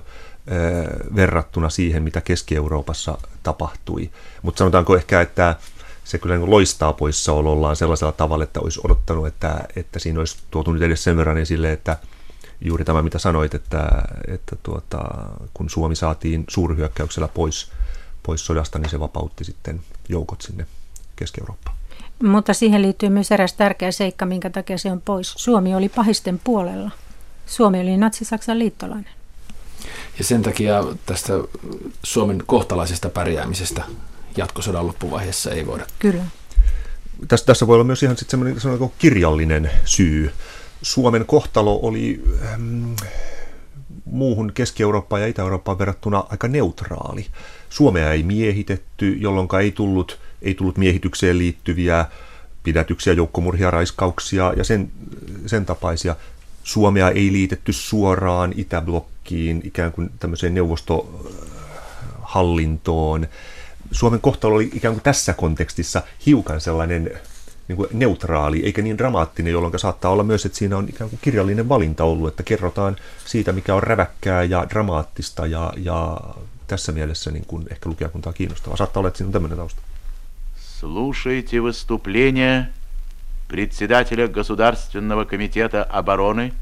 [1.16, 4.10] verrattuna siihen, mitä Keski-Euroopassa tapahtui.
[4.42, 5.56] Mutta sanotaanko ehkä, että
[6.04, 10.72] se kyllä niin loistaa poissaolollaan sellaisella tavalla, että olisi odottanut, että, että siinä olisi tuotu
[10.72, 11.96] nyt edes sen verran esille, että
[12.60, 13.88] juuri tämä, mitä sanoit, että,
[14.28, 14.98] että tuota,
[15.54, 17.72] kun Suomi saatiin suurhyökkäyksellä pois,
[18.26, 20.66] pois sodasta, niin se vapautti sitten joukot sinne
[21.16, 21.76] Keski-Eurooppaan.
[22.22, 25.34] Mutta siihen liittyy myös eräs tärkeä seikka, minkä takia se on pois.
[25.36, 26.90] Suomi oli pahisten puolella.
[27.46, 29.12] Suomi oli Natsi-Saksan liittolainen.
[30.18, 31.32] Ja sen takia tästä
[32.02, 33.84] Suomen kohtalaisesta pärjäämisestä
[34.36, 35.86] jatkosodan loppuvaiheessa ei voida.
[35.98, 36.24] Kyllä.
[37.28, 40.32] Tässä, tässä voi olla myös ihan sitten semmoinen kirjallinen syy.
[40.82, 42.92] Suomen kohtalo oli ähm,
[44.04, 47.26] muuhun Keski-Eurooppaan ja Itä-Eurooppaan verrattuna aika neutraali.
[47.76, 52.06] Suomea ei miehitetty, jolloin ei tullut, ei tullut miehitykseen liittyviä
[52.62, 54.90] pidätyksiä, joukkomurhia, raiskauksia ja sen,
[55.46, 56.16] sen tapaisia.
[56.62, 63.26] Suomea ei liitetty suoraan Itäblokkiin, ikään kuin tämmöiseen neuvostohallintoon.
[63.90, 67.10] Suomen kohtalo oli ikään kuin tässä kontekstissa hiukan sellainen
[67.68, 71.20] niin kuin neutraali eikä niin dramaattinen, jolloin saattaa olla myös, että siinä on ikään kuin
[71.22, 76.20] kirjallinen valinta ollut, että kerrotaan siitä, mikä on räväkkää ja dramaattista ja, ja
[76.66, 78.76] tässä mielessä niin kuin ehkä lukijakuntaa kiinnostavaa.
[78.76, 79.80] Saattaa olla, että siinä on tämmöinen tausta.
[80.80, 82.66] Слушайте выступление
[83.48, 86.52] председателя Государственного комитета обороны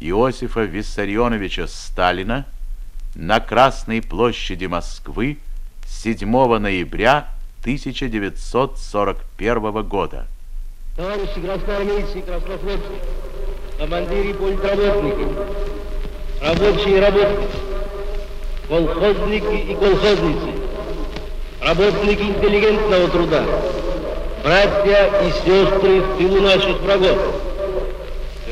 [0.00, 2.44] Иосифа Виссарионовича Сталина
[3.14, 5.38] на Красной площади Москвы
[5.86, 7.28] 7 ноября
[7.60, 10.26] 1941 года.
[10.96, 12.98] Товарищи красноармейцы и краснофлотцы,
[13.78, 15.28] командиры и политработники,
[16.42, 17.71] рабочие и работники,
[18.71, 20.51] колхозники и колхозницы,
[21.61, 23.43] работники интеллигентного труда,
[24.43, 27.17] братья и сестры в тылу наших врагов,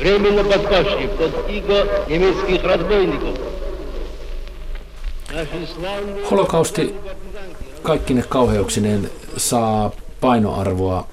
[0.00, 3.38] временно подпавшие под иго немецких разбойников.
[6.30, 6.94] Holokausti
[7.82, 9.90] kaikkine kauheuksineen saa
[10.20, 11.06] painoarvoa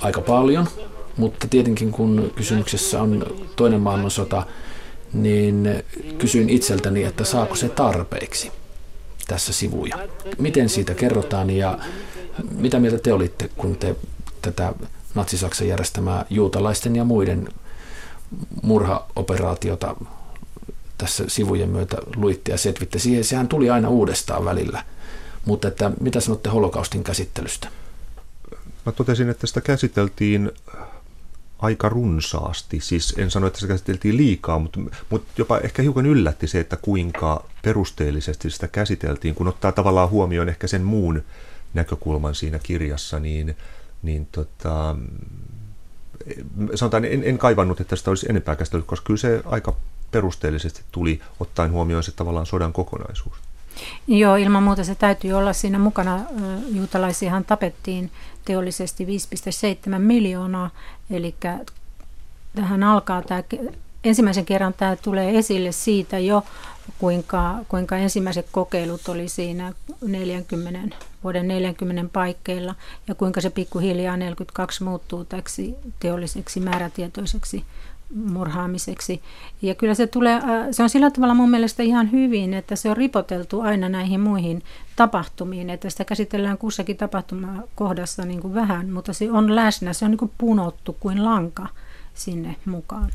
[0.00, 0.68] aika paljon,
[1.16, 3.26] mutta tietenkin kun kysymyksessä on
[3.56, 4.42] toinen maailmansota,
[5.13, 5.83] niin
[6.17, 8.51] kysyin itseltäni, että saako se tarpeeksi
[9.27, 9.97] tässä sivuja.
[10.37, 11.79] Miten siitä kerrotaan ja
[12.51, 13.95] mitä mieltä te olitte, kun te
[14.41, 14.73] tätä
[15.15, 17.47] Natsi-Saksan järjestämää juutalaisten ja muiden
[18.61, 19.95] murhaoperaatiota
[20.97, 22.99] tässä sivujen myötä luitte ja setvitte.
[22.99, 24.83] Siihen sehän tuli aina uudestaan välillä.
[25.45, 27.67] Mutta että, mitä sanotte holokaustin käsittelystä?
[28.85, 30.51] Mä totesin, että sitä käsiteltiin
[31.59, 32.79] aika runsaasti.
[32.79, 34.79] Siis en sano, että sitä käsiteltiin liikaa, mutta,
[35.09, 39.35] mutta jopa ehkä hiukan yllätti se, että kuinka perusteellisesti sitä käsiteltiin.
[39.35, 41.23] Kun ottaa tavallaan huomioon ehkä sen muun
[41.73, 43.57] näkökulman siinä kirjassa, niin,
[44.03, 44.95] niin tota,
[46.75, 49.75] sanotaan, en, en kaivannut, että sitä olisi enempää käsitelty, koska kyllä se aika
[50.11, 53.37] perusteellisesti tuli ottaen huomioon se tavallaan sodan kokonaisuus.
[54.07, 56.19] Joo, ilman muuta se täytyy olla siinä mukana.
[56.71, 58.11] Juutalaisiahan tapettiin
[58.45, 60.69] teollisesti 5,7 miljoonaa,
[61.11, 61.35] eli
[62.55, 63.43] tähän alkaa tämä,
[64.03, 66.43] ensimmäisen kerran tämä tulee esille siitä jo,
[66.99, 72.75] kuinka, kuinka ensimmäiset kokeilut oli siinä 40, vuoden 40 paikkeilla
[73.07, 77.65] ja kuinka se pikkuhiljaa 42 muuttuu täksi teolliseksi määrätietoiseksi
[78.15, 79.21] murhaamiseksi.
[79.61, 82.89] Ja kyllä se tulee, äh, se on sillä tavalla mun mielestä ihan hyvin, että se
[82.89, 84.63] on ripoteltu aina näihin muihin
[84.95, 90.11] tapahtumiin, että sitä käsitellään kussakin tapahtumakohdassa niin kuin vähän, mutta se on läsnä, se on
[90.11, 91.67] niin kuin punottu kuin lanka
[92.15, 93.11] sinne mukaan.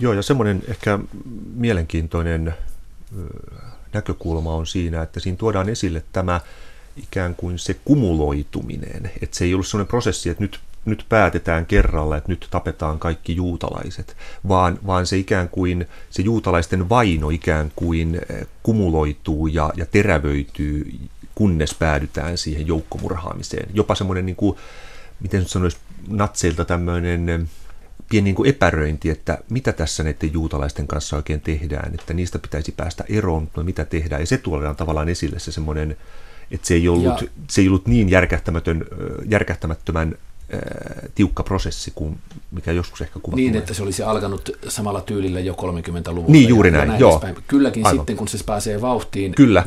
[0.00, 0.98] Joo, ja semmoinen ehkä
[1.54, 2.54] mielenkiintoinen
[3.92, 6.40] näkökulma on siinä, että siinä tuodaan esille tämä
[6.96, 12.16] ikään kuin se kumuloituminen, että se ei ollut sellainen prosessi, että nyt nyt päätetään kerralla,
[12.16, 14.16] että nyt tapetaan kaikki juutalaiset,
[14.48, 20.92] vaan, vaan se ikään kuin, se juutalaisten vaino ikään kuin eh, kumuloituu ja, ja terävöityy,
[21.34, 23.68] kunnes päädytään siihen joukkomurhaamiseen.
[23.74, 24.56] Jopa semmoinen, niin kuin,
[25.20, 25.76] miten nyt sanoisi,
[26.08, 27.40] natseilta tämmöinen eh,
[28.10, 32.72] pieni niin kuin epäröinti, että mitä tässä näiden juutalaisten kanssa oikein tehdään, että niistä pitäisi
[32.72, 34.22] päästä eroon, mutta mitä tehdään.
[34.22, 35.96] Ja se tuodaan tavallaan esille se semmoinen,
[36.50, 37.28] että se ei ollut, ja.
[37.50, 38.84] se ei ollut niin järkähtämätön,
[39.28, 40.14] järkähtämättömän
[41.14, 42.18] tiukka prosessi kuin
[42.50, 43.36] mikä joskus ehkä kuvattu.
[43.36, 46.32] Niin, että se olisi alkanut samalla tyylillä jo 30-luvulla.
[46.32, 47.22] Niin, juuri näin, näin joo.
[47.48, 47.98] Kylläkin Aivan.
[47.98, 49.64] sitten, kun se pääsee vauhtiin Kyllä,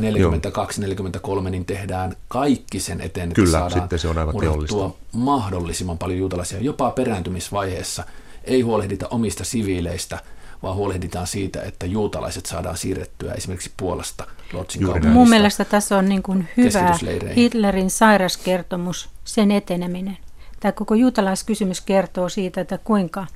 [1.45, 4.89] 42-43, niin tehdään kaikki sen eteen, että Kyllä, saadaan sitten se on aivan teollista.
[5.11, 6.59] mahdollisimman paljon juutalaisia.
[6.59, 8.03] Jopa perääntymisvaiheessa
[8.43, 10.19] ei huolehdita omista siviileistä,
[10.63, 16.23] vaan huolehditaan siitä, että juutalaiset saadaan siirrettyä esimerkiksi Puolasta Lotsin Mun mielestä tässä on niin
[16.23, 16.97] kuin hyvä
[17.35, 20.17] Hitlerin sairaskertomus, sen eteneminen
[20.65, 23.27] tämä koko juutalaiskysymys kertoo siitä, että kuinka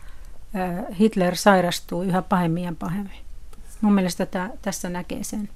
[0.99, 3.17] Hitler sairastuu yhä pahemmin ja pahemmin.
[3.81, 5.49] Mun mielestä tämä, tässä näkee sen.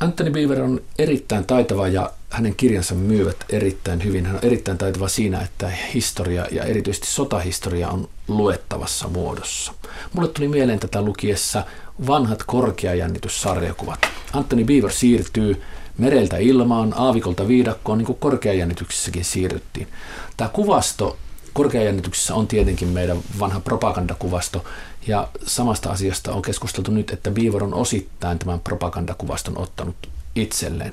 [0.00, 4.26] Anthony Beaver on erittäin taitava ja hänen kirjansa myyvät erittäin hyvin.
[4.26, 9.72] Hän on erittäin taitava siinä, että historia ja erityisesti sotahistoria on luettavassa muodossa.
[10.12, 11.64] Mulle tuli mieleen tätä lukiessa
[12.06, 13.98] vanhat korkeajännityssarjakuvat.
[14.32, 15.62] Anthony Beaver siirtyy
[15.98, 19.88] mereltä ilmaan, aavikolta viidakkoon, niin kuin korkeajännityksessäkin siirryttiin.
[20.36, 21.16] Tämä kuvasto
[21.52, 24.64] korkeajännityksessä on tietenkin meidän vanha propagandakuvasto,
[25.06, 29.96] ja samasta asiasta on keskusteltu nyt, että Beaver on osittain tämän propagandakuvaston ottanut
[30.34, 30.92] itselleen.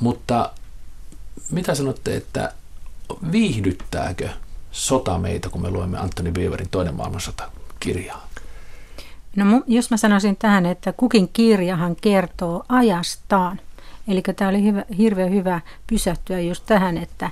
[0.00, 0.50] Mutta
[1.50, 2.52] mitä sanotte, että
[3.32, 4.28] viihdyttääkö
[4.70, 8.28] sota meitä, kun me luemme Anthony Beaverin toinen maailmansota kirjaa?
[9.36, 13.60] No jos mä sanoisin tähän, että kukin kirjahan kertoo ajastaan.
[14.08, 17.30] Eli tämä oli hyvä, hirveän hyvä pysähtyä just tähän, että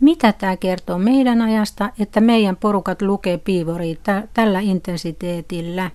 [0.00, 5.90] mitä tämä kertoo meidän ajasta, että meidän porukat lukee piivoria tä- tällä intensiteetillä.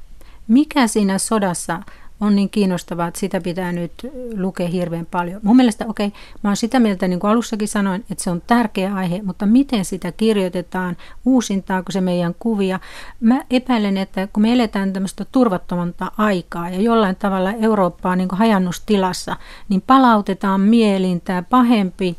[0.47, 1.79] Mikä siinä sodassa
[2.21, 3.91] on niin kiinnostavaa, että sitä pitää nyt
[4.37, 5.39] lukea hirveän paljon.
[5.43, 8.41] Mun mielestä, okei, okay, mä oon sitä mieltä, niin kuin alussakin sanoin, että se on
[8.47, 12.79] tärkeä aihe, mutta miten sitä kirjoitetaan, uusintaako se meidän kuvia.
[13.19, 18.39] Mä epäilen, että kun me eletään tämmöistä turvattomonta aikaa ja jollain tavalla Eurooppaa niin kuin
[18.39, 19.37] hajannustilassa,
[19.69, 22.17] niin palautetaan mieliin tämä pahempi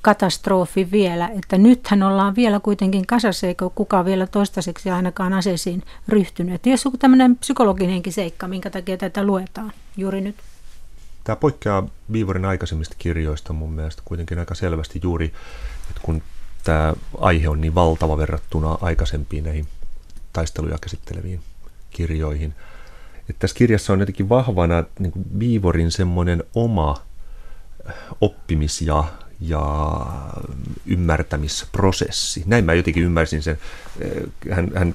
[0.00, 6.54] katastrofi vielä, että nythän ollaan vielä kuitenkin kasassa, eikä kukaan vielä toistaiseksi ainakaan aseisiin ryhtynyt.
[6.54, 10.36] Että jos joku tämmöinen psykologinenkin seikka, minkä takia tätä luetaan juuri nyt.
[11.24, 15.26] Tämä poikkeaa Viivorin aikaisemmista kirjoista mun mielestä kuitenkin aika selvästi juuri,
[15.90, 16.22] että kun
[16.64, 19.66] tämä aihe on niin valtava verrattuna aikaisempiin näihin
[20.32, 21.40] taisteluja käsitteleviin
[21.90, 22.54] kirjoihin.
[23.28, 26.96] Että tässä kirjassa on jotenkin vahvana niin Viivorin semmoinen oma
[28.20, 29.04] oppimis- ja
[29.40, 30.06] ja
[30.86, 32.42] ymmärtämisprosessi.
[32.46, 33.58] Näin mä jotenkin ymmärsin sen.
[34.50, 34.94] Hän, hän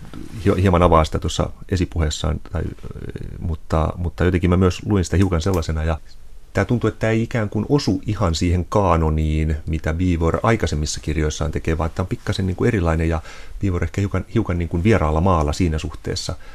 [0.61, 2.63] hieman avaa sitä tuossa esipuheessaan, tai,
[3.39, 5.83] mutta, mutta jotenkin mä myös luin sitä hiukan sellaisena.
[5.83, 5.97] Ja
[6.53, 11.51] tämä tuntuu, että tämä ei ikään kuin osu ihan siihen kaanoniin, mitä Beaver aikaisemmissa kirjoissaan
[11.51, 13.21] tekee, vaan tämä on pikkasen niin kuin erilainen ja
[13.61, 16.35] Beaver ehkä hiukan, hiukan niin kuin vieraalla maalla siinä suhteessa–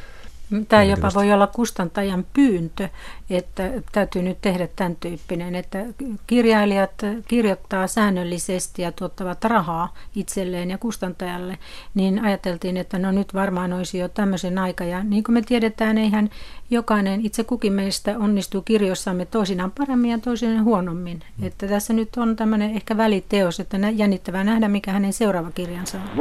[0.68, 2.88] Tämä jopa voi olla kustantajan pyyntö,
[3.30, 5.78] että täytyy nyt tehdä tämän tyyppinen, että
[6.26, 6.90] kirjailijat
[7.28, 11.58] kirjoittaa säännöllisesti ja tuottavat rahaa itselleen ja kustantajalle,
[11.94, 14.84] niin ajateltiin, että no nyt varmaan olisi jo tämmöisen aika.
[14.84, 16.30] Ja niin kuin me tiedetään, eihän
[16.70, 21.22] jokainen itse kukin meistä onnistuu kirjoissamme toisinaan paremmin ja toisinaan huonommin.
[21.38, 21.46] Mm.
[21.46, 26.16] Että tässä nyt on tämmöinen ehkä väliteos, että jännittävää nähdä, mikä hänen seuraava kirjansa on.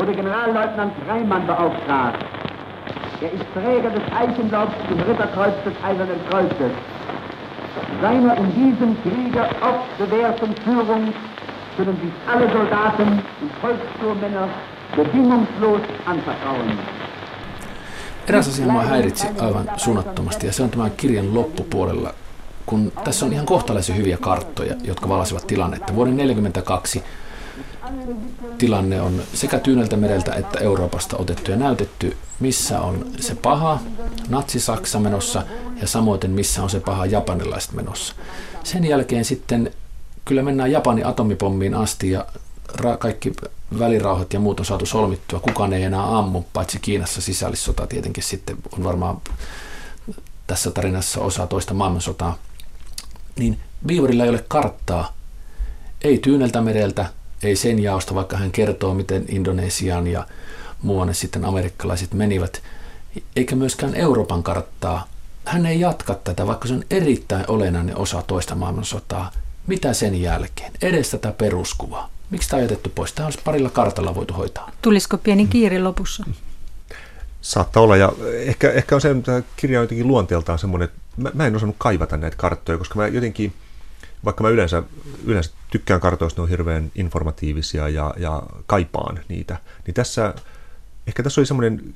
[3.21, 6.71] Er ist Träger des Eichenlaubs zum Ritterkreuz des Eisernen Kreuzes.
[8.01, 11.13] Seiner in diesem Kriege oft bewährten Führung
[11.75, 14.47] können sich alle Soldaten und Volksturmänner
[14.95, 16.79] bedingungslos anvertrauen.
[18.27, 22.13] Eräs asia minua häiritsi aivan suunnattomasti ja se on tämän kirjan loppupuolella,
[22.65, 25.95] kun tässä on ihan kohtalaisen hyviä karttoja, jotka valasivat tilannetta.
[25.95, 27.03] Vuoden 1942
[28.57, 33.79] tilanne on sekä Tyyneltä mereltä että Euroopasta otettu ja näytetty, missä on se paha
[34.29, 35.43] natsi-Saksa menossa
[35.81, 38.15] ja samoin missä on se paha japanilaiset menossa.
[38.63, 39.71] Sen jälkeen sitten
[40.25, 42.25] kyllä mennään Japanin atomipommiin asti ja
[42.71, 43.33] ra- kaikki
[43.79, 45.39] välirauhat ja muut on saatu solmittua.
[45.39, 49.21] Kukaan ei enää ammu, paitsi Kiinassa sisällissota tietenkin sitten on varmaan
[50.47, 52.37] tässä tarinassa osa toista maailmansotaa.
[53.35, 55.13] Niin Beaverilla ei ole karttaa,
[56.01, 57.05] ei Tyyneltä mereltä,
[57.43, 60.27] ei sen jaosta, vaikka hän kertoo, miten Indonesiaan ja
[60.81, 62.61] muuanne sitten amerikkalaiset menivät,
[63.35, 65.07] eikä myöskään Euroopan karttaa.
[65.45, 69.31] Hän ei jatka tätä, vaikka se on erittäin olennainen osa toista maailmansotaa.
[69.67, 70.71] Mitä sen jälkeen?
[70.81, 72.09] Edes tätä peruskuvaa.
[72.29, 73.13] Miksi tämä on jätetty pois?
[73.13, 74.71] Tämä olisi parilla kartalla voitu hoitaa.
[74.81, 76.23] Tulisiko pieni kiiri lopussa?
[77.41, 81.31] Saattaa olla, ja ehkä, ehkä on se, että kirja on jotenkin luonteeltaan semmoinen, että mä,
[81.33, 83.53] mä en osannut kaivata näitä karttoja, koska mä jotenkin–
[84.25, 84.83] vaikka mä yleensä,
[85.25, 90.33] yleensä tykkään kartoista, ne on hirveän informatiivisia ja, ja kaipaan niitä, niin tässä,
[91.07, 91.95] ehkä tässä oli semmoinen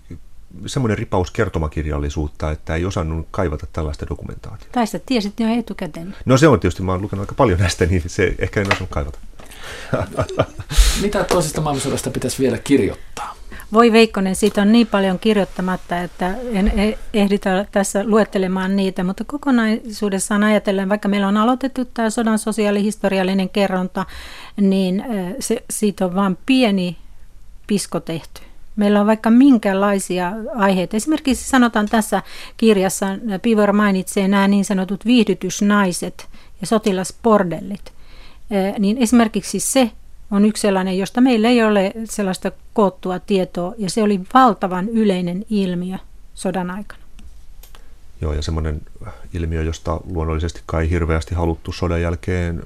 [0.65, 4.71] semmoinen ripaus kertomakirjallisuutta, että ei osannut kaivata tällaista dokumentaatiota.
[4.71, 6.15] Tai sä tiesit jo etukäteen.
[6.25, 8.89] No se on tietysti, mä oon lukenut aika paljon näistä, niin se ehkä en osannut
[8.89, 9.19] kaivata.
[11.01, 13.35] Mitä toisesta maailmansodasta pitäisi vielä kirjoittaa?
[13.73, 19.23] Voi Veikkonen, siitä on niin paljon kirjoittamatta, että en e- ehditä tässä luettelemaan niitä, mutta
[19.23, 24.05] kokonaisuudessaan ajatellen, vaikka meillä on aloitettu tämä sodan sosiaalihistoriallinen kerronta,
[24.61, 25.05] niin
[25.39, 26.97] se, siitä on vain pieni
[27.67, 28.41] pisko tehty.
[28.75, 30.97] Meillä on vaikka minkälaisia aiheita.
[30.97, 32.21] Esimerkiksi sanotaan tässä
[32.57, 33.05] kirjassa,
[33.41, 36.27] Pivor mainitsee nämä niin sanotut viihdytysnaiset
[36.61, 37.93] ja sotilasbordellit.
[38.79, 39.91] Niin esimerkiksi se
[40.33, 45.45] on yksi sellainen, josta meillä ei ole sellaista koottua tietoa, ja se oli valtavan yleinen
[45.49, 45.97] ilmiö
[46.33, 47.03] sodan aikana.
[48.21, 48.81] Joo, ja semmoinen
[49.33, 52.63] ilmiö, josta luonnollisesti kai hirveästi haluttu sodan jälkeen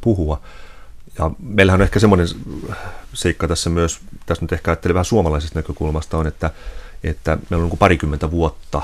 [0.00, 0.40] puhua.
[1.18, 2.28] Ja meillähän on ehkä semmoinen
[3.14, 6.50] seikka tässä myös, tässä nyt ehkä ajattelin vähän suomalaisesta näkökulmasta on, että,
[7.04, 8.82] että meillä on niin parikymmentä vuotta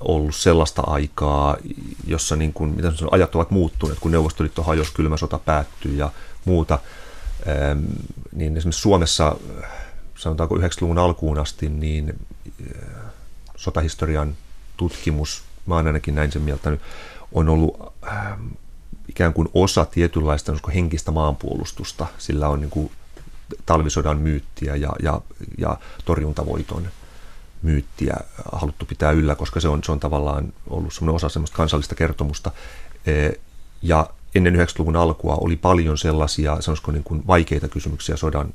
[0.00, 1.56] ollut sellaista aikaa,
[2.06, 6.10] jossa niin kuin, mitä sanon, ajat ovat muuttuneet, kun Neuvostoliitto hajosi, kylmä sota päättyi ja
[6.44, 6.78] muuta.
[7.48, 7.84] Ähm,
[8.32, 9.36] niin esimerkiksi Suomessa,
[10.14, 12.18] sanotaanko 90-luvun alkuun asti, niin
[12.76, 13.12] äh,
[13.56, 14.36] sotahistorian
[14.76, 16.76] tutkimus, mä oon ainakin näin sen mieltä,
[17.32, 18.46] on ollut ähm,
[19.08, 22.06] ikään kuin osa tietynlaista henkistä maanpuolustusta.
[22.18, 22.90] Sillä on niin kuin
[23.66, 25.20] talvisodan myyttiä ja, ja,
[25.58, 26.88] ja torjuntavoiton
[27.62, 28.16] myyttiä
[28.52, 32.50] haluttu pitää yllä, koska se on, se on tavallaan ollut osa semmoista kansallista kertomusta.
[33.06, 33.30] E,
[33.82, 38.54] ja ennen 90-luvun alkua oli paljon sellaisia, sanoisiko niin kuin vaikeita kysymyksiä sodan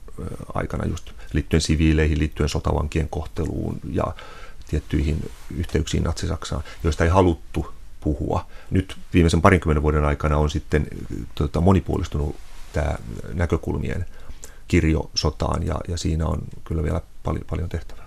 [0.54, 4.04] aikana just liittyen siviileihin, liittyen sotavankien kohteluun ja
[4.68, 8.46] tiettyihin yhteyksiin Natsi-Saksaan, joista ei haluttu puhua.
[8.72, 10.88] Nyt viimeisen parinkymmenen vuoden aikana on sitten
[11.36, 12.36] tota, monipuolistunut
[12.74, 12.96] tämä
[13.34, 14.06] näkökulmien
[14.68, 18.04] kirjo sotaan ja, ja siinä on kyllä vielä paljon, paljon tehtävää.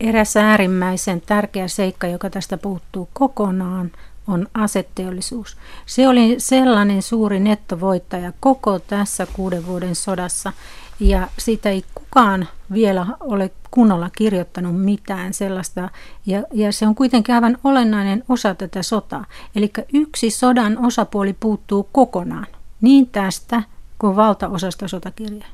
[0.00, 3.92] Eräs äärimmäisen tärkeä seikka, joka tästä puuttuu kokonaan,
[4.30, 5.56] on asetteollisuus.
[5.86, 10.52] Se oli sellainen suuri nettovoittaja koko tässä kuuden vuoden sodassa,
[11.00, 15.88] ja siitä ei kukaan vielä ole kunnolla kirjoittanut mitään sellaista,
[16.26, 19.24] ja, ja se on kuitenkin aivan olennainen osa tätä sotaa.
[19.56, 22.46] Eli yksi sodan osapuoli puuttuu kokonaan,
[22.80, 23.62] niin tästä
[23.98, 25.48] kuin valtaosasta sotakirjaa.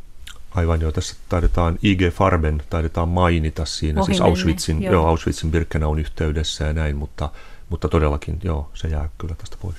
[0.51, 4.93] Aivan joo, tässä taidetaan IG Farben taidetaan mainita siinä, Ohi siis Auschwitzin, joo.
[4.93, 7.29] Joo, Auschwitzin Birkenaun yhteydessä ja näin, mutta,
[7.69, 9.77] mutta todellakin joo, se jää kyllä tästä pois.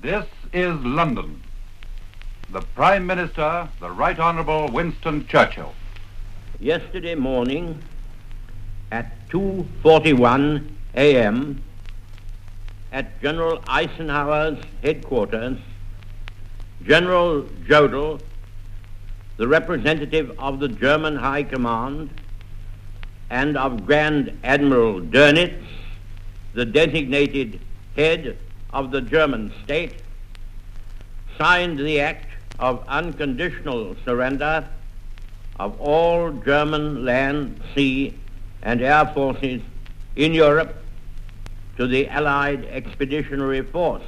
[0.00, 1.36] This is London.
[2.52, 5.72] The Prime Minister, the Right Honourable Winston Churchill.
[6.60, 7.76] Yesterday morning
[8.90, 10.60] at 2.41
[10.94, 11.54] a.m.
[12.92, 15.58] at General Eisenhower's headquarters,
[16.86, 18.20] General Jodl
[19.36, 22.10] the representative of the German High Command,
[23.30, 25.64] and of Grand Admiral Dönitz,
[26.54, 27.60] the designated
[27.96, 28.38] head
[28.72, 29.94] of the German state,
[31.38, 32.28] signed the act
[32.58, 34.68] of unconditional surrender
[35.58, 38.14] of all German land, sea,
[38.62, 39.60] and air forces
[40.16, 40.76] in Europe
[41.76, 44.02] to the Allied Expeditionary Force.